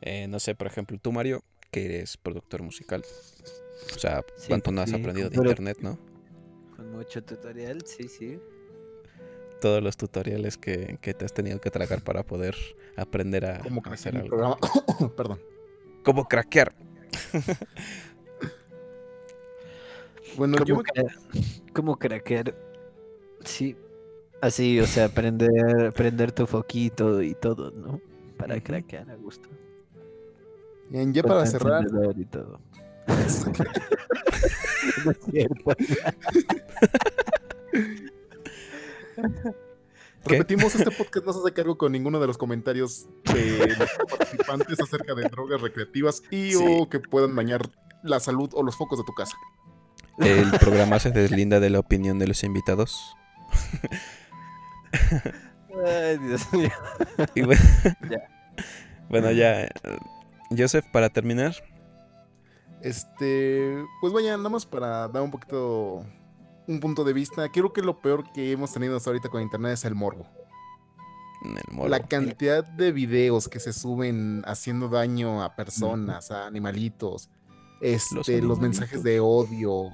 [0.02, 3.04] Eh, no sé, por ejemplo, tú Mario, que eres productor musical,
[3.94, 5.98] o sea, Sí, ¿cuánto no has sí, aprendido de internet, no?
[6.76, 8.38] Con mucho tutorial, sí, sí.
[9.60, 12.54] Todos los tutoriales que, que te has tenido que tragar para poder
[12.96, 14.28] aprender a, que hacer el algo.
[14.36, 14.56] programa.
[15.16, 15.40] Perdón.
[16.04, 16.74] Como craquear.
[20.36, 21.18] Bueno, ¿Cómo, cra-
[21.74, 22.54] cómo craquear?
[23.44, 23.76] Sí.
[24.40, 28.00] Así, o sea, prender, prender tu foquito y todo, ¿no?
[28.38, 29.48] Para craquear a gusto.
[30.88, 31.84] Bien, ya para cerrar,
[32.16, 32.60] y todo.
[35.04, 35.76] No es cierto.
[40.26, 40.34] ¿Qué?
[40.36, 43.88] repetimos, este podcast no se hace cargo con ninguno de los comentarios de los
[44.18, 46.58] participantes acerca de drogas recreativas y Sí.
[46.62, 47.62] o que puedan dañar
[48.02, 49.36] la salud o los focos de tu casa.
[50.18, 53.16] El programa se deslinda de la opinión de los invitados.
[55.86, 56.70] Ay, Dios mío.
[57.34, 57.62] Y bueno,
[58.10, 58.18] Ya.
[59.08, 59.68] bueno, ya.
[60.56, 61.54] Joseph, para terminar.
[62.82, 66.04] Este, pues vaya, nada más para dar un poquito
[66.70, 67.50] un punto de vista.
[67.50, 70.26] Creo que lo peor que hemos tenido hasta ahorita con internet es el morbo.
[71.44, 71.88] en el morbo.
[71.88, 77.28] La cantidad de videos que se suben haciendo daño a personas, a animalitos,
[77.80, 78.60] este, los, animalitos.
[78.60, 79.90] mensajes de odio,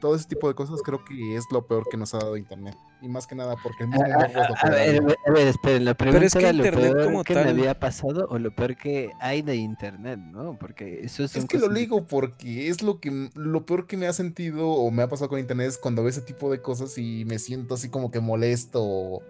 [0.00, 2.76] todo ese tipo de cosas creo que es lo peor que nos ha dado internet.
[3.00, 5.30] Y más que nada porque el A, a- es lo a que da ver, a
[5.30, 8.26] ver, esperen, la pregunta es que era lo Internet peor como que me había pasado
[8.30, 10.56] o lo peor que hay de internet, ¿no?
[10.58, 14.06] Porque eso es Es que lo digo porque es lo que lo peor que me
[14.06, 16.96] ha sentido o me ha pasado con internet es cuando veo ese tipo de cosas
[16.98, 19.22] y me siento así como que molesto o,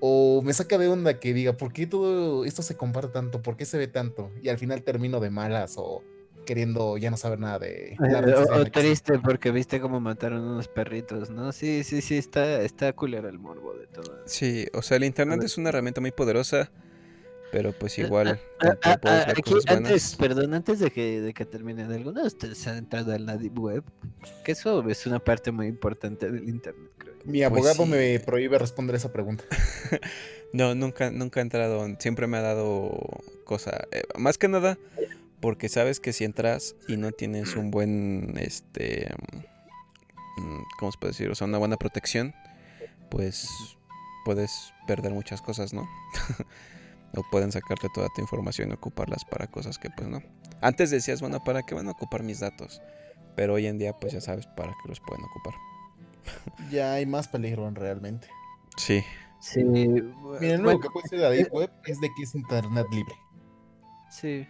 [0.00, 3.40] o me saca de onda que diga, ¿por qué todo esto se comparte tanto?
[3.42, 4.30] ¿Por qué se ve tanto?
[4.42, 6.02] Y al final termino de malas o
[6.46, 10.42] queriendo ya no saber nada de la red o, o triste porque viste cómo mataron
[10.42, 11.52] unos perritos, ¿no?
[11.52, 14.22] Sí, sí, sí, está, está culero el morbo de todo.
[14.26, 16.70] Sí, o sea, el internet es una herramienta muy poderosa,
[17.50, 21.44] pero pues Eh, igual Ah, ah, ah, aquí, antes, perdón, antes de que, de que
[21.44, 23.84] termine, ¿alguno de ustedes ha entrado a la Deep Web?
[24.44, 27.14] Que eso es una parte muy importante del internet, creo.
[27.24, 27.90] Mi Pues abogado sí.
[27.90, 29.44] me prohíbe responder esa pregunta.
[30.54, 32.90] No, nunca, nunca he entrado, siempre me ha dado
[33.44, 34.78] cosa, eh, más que nada,
[35.42, 39.10] porque sabes que si entras y no tienes un buen, este,
[40.38, 41.28] mm, ¿cómo se puede decir?
[41.30, 42.32] O sea, una buena protección,
[43.10, 43.48] pues
[44.24, 45.86] puedes perder muchas cosas, ¿no?
[47.16, 50.22] o pueden sacarte toda tu información y ocuparlas para cosas que pues no.
[50.60, 52.80] Antes decías, bueno, ¿para qué van a ocupar mis datos?
[53.34, 55.54] Pero hoy en día pues ya sabes para qué los pueden ocupar.
[56.70, 58.28] Ya hay más peligro realmente.
[58.76, 59.04] Sí,
[59.42, 60.14] Sí, Miren,
[60.58, 63.16] lo bueno, que puede ser de la Deep Web es de que es internet libre.
[64.08, 64.46] sí.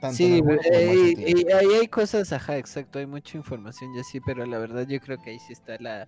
[0.00, 0.56] Sentido.
[0.64, 5.00] y, ahí hay cosas, ajá, exacto, hay mucha información ya sí, pero la verdad yo
[5.00, 6.06] creo que ahí sí está la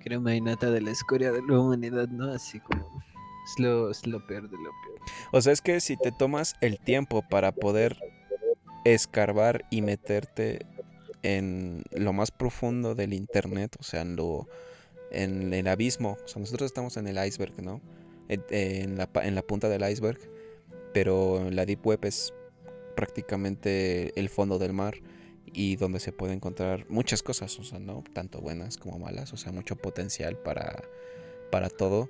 [0.00, 2.32] crema y nata de la escoria de la humanidad, ¿no?
[2.32, 3.02] Así como
[3.44, 5.00] es lo, es lo peor de lo peor.
[5.32, 7.96] O sea, es que si te tomas el tiempo para poder
[8.84, 10.66] escarbar y meterte
[11.22, 14.48] en lo más profundo del internet, o sea, en lo
[15.10, 17.80] en el abismo, o sea, nosotros estamos en el iceberg, ¿no?
[18.28, 20.18] En, en la, en la punta del iceberg,
[20.92, 22.34] pero la deep web es
[22.96, 24.96] prácticamente el fondo del mar
[25.52, 28.02] y donde se puede encontrar muchas cosas, o sea, ¿no?
[28.12, 30.82] Tanto buenas como malas, o sea, mucho potencial para,
[31.52, 32.08] para todo,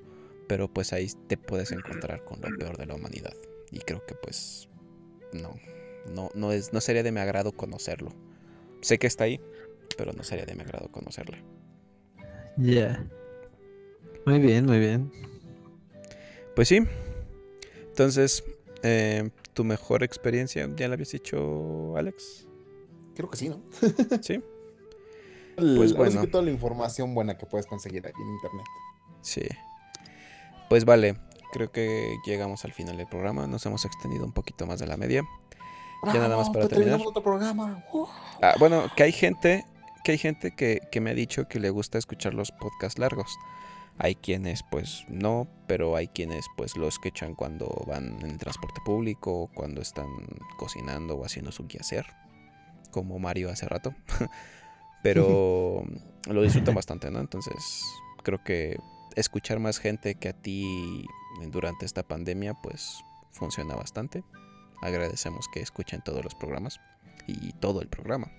[0.49, 3.34] pero pues ahí te puedes encontrar con lo peor de la humanidad.
[3.70, 4.68] Y creo que pues
[5.32, 5.55] no,
[6.12, 8.12] no, no, es, no sería de mi agrado conocerlo.
[8.80, 9.41] Sé que está ahí,
[9.99, 11.37] pero no sería de mi agrado conocerlo.
[12.57, 13.05] Ya.
[14.24, 15.12] Muy bien, muy bien.
[16.55, 16.80] Pues sí.
[17.89, 18.45] Entonces,
[18.82, 22.46] eh, tu mejor experiencia, ¿ya la habías dicho, Alex?
[23.14, 23.62] Creo que sí, ¿no?
[24.22, 24.40] Sí,
[25.57, 26.20] Pues ahora sí bueno.
[26.20, 28.66] que toda la información buena que puedes conseguir ahí en internet.
[29.22, 29.42] sí.
[30.68, 31.16] Pues vale,
[31.53, 33.46] creo que llegamos al final del programa.
[33.46, 35.22] Nos hemos extendido un poquito más de la media.
[36.07, 37.00] Ya nada más para terminar.
[37.07, 37.84] otro programa.
[37.92, 38.04] ¡Uh!
[38.42, 39.64] Ah, bueno, que hay gente,
[40.03, 43.38] que hay gente que, que me ha dicho que le gusta escuchar los podcasts largos.
[43.98, 48.80] Hay quienes pues no, pero hay quienes pues los escuchan cuando van en el transporte
[48.84, 50.06] público, cuando están
[50.58, 52.06] cocinando o haciendo su quehacer,
[52.90, 53.94] como Mario hace rato.
[55.02, 55.84] pero
[56.26, 57.20] lo disfrutan bastante, ¿no?
[57.20, 57.84] Entonces
[58.22, 58.78] creo que
[59.14, 61.06] escuchar más gente que a ti
[61.50, 64.24] durante esta pandemia pues funciona bastante.
[64.82, 66.80] Agradecemos que escuchen todos los programas
[67.26, 68.30] y todo el programa.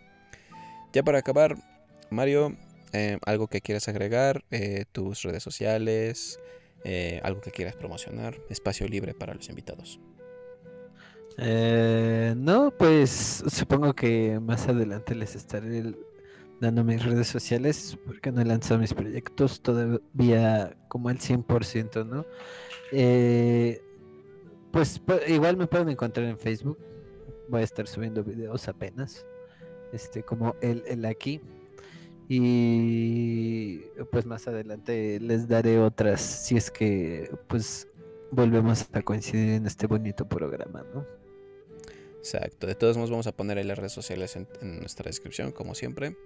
[0.94, 1.58] Ya para acabar,
[2.10, 2.56] Mario,
[2.94, 6.40] eh, algo que quieras agregar, Eh, tus redes sociales,
[6.84, 10.00] eh, algo que quieras promocionar, espacio libre para los invitados.
[11.38, 15.84] Eh, no, pues supongo que más adelante les estaré
[16.60, 22.26] dando mis redes sociales porque no he lanzado mis proyectos todavía como al 100%, ¿no?
[22.92, 23.80] Eh,
[24.72, 26.80] pues pu- igual me pueden encontrar en Facebook.
[27.50, 29.26] Voy a estar subiendo videos apenas,
[29.94, 31.40] este como el, el aquí.
[32.30, 33.80] Y
[34.12, 37.88] pues más adelante les daré otras si es que pues
[38.32, 41.06] volvemos a coincidir en este bonito programa, ¿no?
[42.18, 42.68] Exacto.
[42.68, 46.18] De todos modos vamos a poner las redes sociales en, en nuestra descripción, como siempre.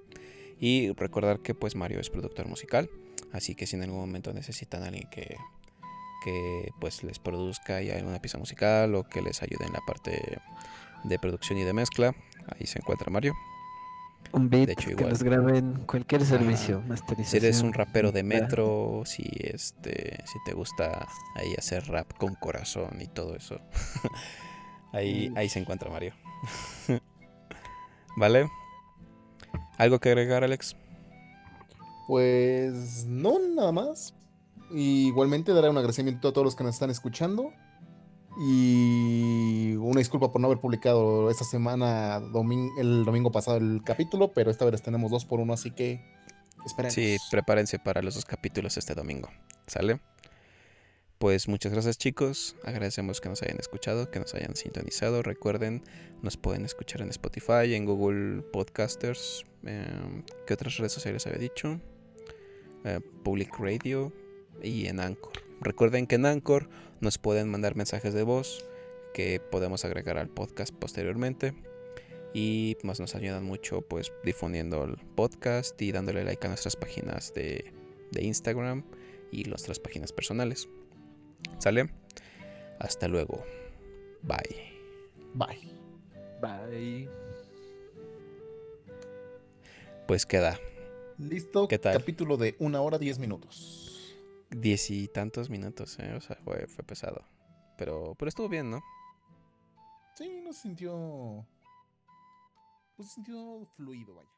[0.60, 2.90] Y recordar que pues Mario es productor musical.
[3.32, 5.38] Así que si en algún momento necesitan a alguien que,
[6.24, 10.40] que pues les produzca ya alguna pieza musical o que les ayude en la parte
[11.04, 12.16] de producción y de mezcla,
[12.48, 13.34] ahí se encuentra Mario.
[14.34, 17.42] Un beat De hecho, que nos graben cualquier servicio, masterización.
[17.42, 22.36] Si eres un rapero de metro, si este, si te gusta ahí hacer rap con
[22.36, 23.60] corazón y todo eso,
[24.94, 26.14] ahí, ahí se encuentra Mario.
[28.16, 28.50] ¿Vale?
[29.78, 30.76] ¿Algo que agregar, Alex?
[32.08, 34.14] Pues no, nada más.
[34.72, 37.52] Y igualmente daré un agradecimiento a todos los que nos están escuchando.
[38.44, 42.20] Y una disculpa por no haber publicado esta semana,
[42.80, 46.02] el domingo pasado, el capítulo, pero esta vez tenemos dos por uno, así que
[46.66, 46.96] esperemos.
[46.96, 49.30] Sí, prepárense para los dos capítulos este domingo.
[49.68, 50.00] ¿Sale?
[51.20, 55.22] Pues muchas gracias chicos, agradecemos que nos hayan escuchado, que nos hayan sintonizado.
[55.22, 55.84] Recuerden,
[56.24, 59.46] nos pueden escuchar en Spotify, en Google Podcasters.
[59.64, 61.80] em, ¿Qué otras redes sociales había dicho?
[62.86, 64.12] Eh, Public Radio
[64.64, 65.51] y en Anchor.
[65.62, 66.70] Recuerden que en Anchor
[67.00, 68.66] nos pueden mandar mensajes de voz
[69.14, 71.54] que podemos agregar al podcast posteriormente.
[72.34, 77.34] Y más nos ayudan mucho pues difundiendo el podcast y dándole like a nuestras páginas
[77.34, 77.74] de,
[78.12, 78.84] de Instagram
[79.32, 80.68] y nuestras páginas personales.
[81.60, 81.90] ¿Sale?
[82.80, 83.44] Hasta luego.
[84.24, 84.72] Bye.
[85.34, 85.72] Bye.
[86.42, 87.10] Bye.
[90.08, 90.60] Pues queda
[91.20, 91.94] Listo, ¿Qué tal?
[91.98, 93.81] capítulo de una hora diez minutos.
[94.52, 96.14] Diez y tantos minutos, ¿eh?
[96.14, 97.26] O sea, fue, fue pesado.
[97.78, 98.82] Pero, pero estuvo bien, ¿no?
[100.16, 101.46] Sí, no se sintió.
[102.96, 104.30] Pues se sintió fluido, vaya.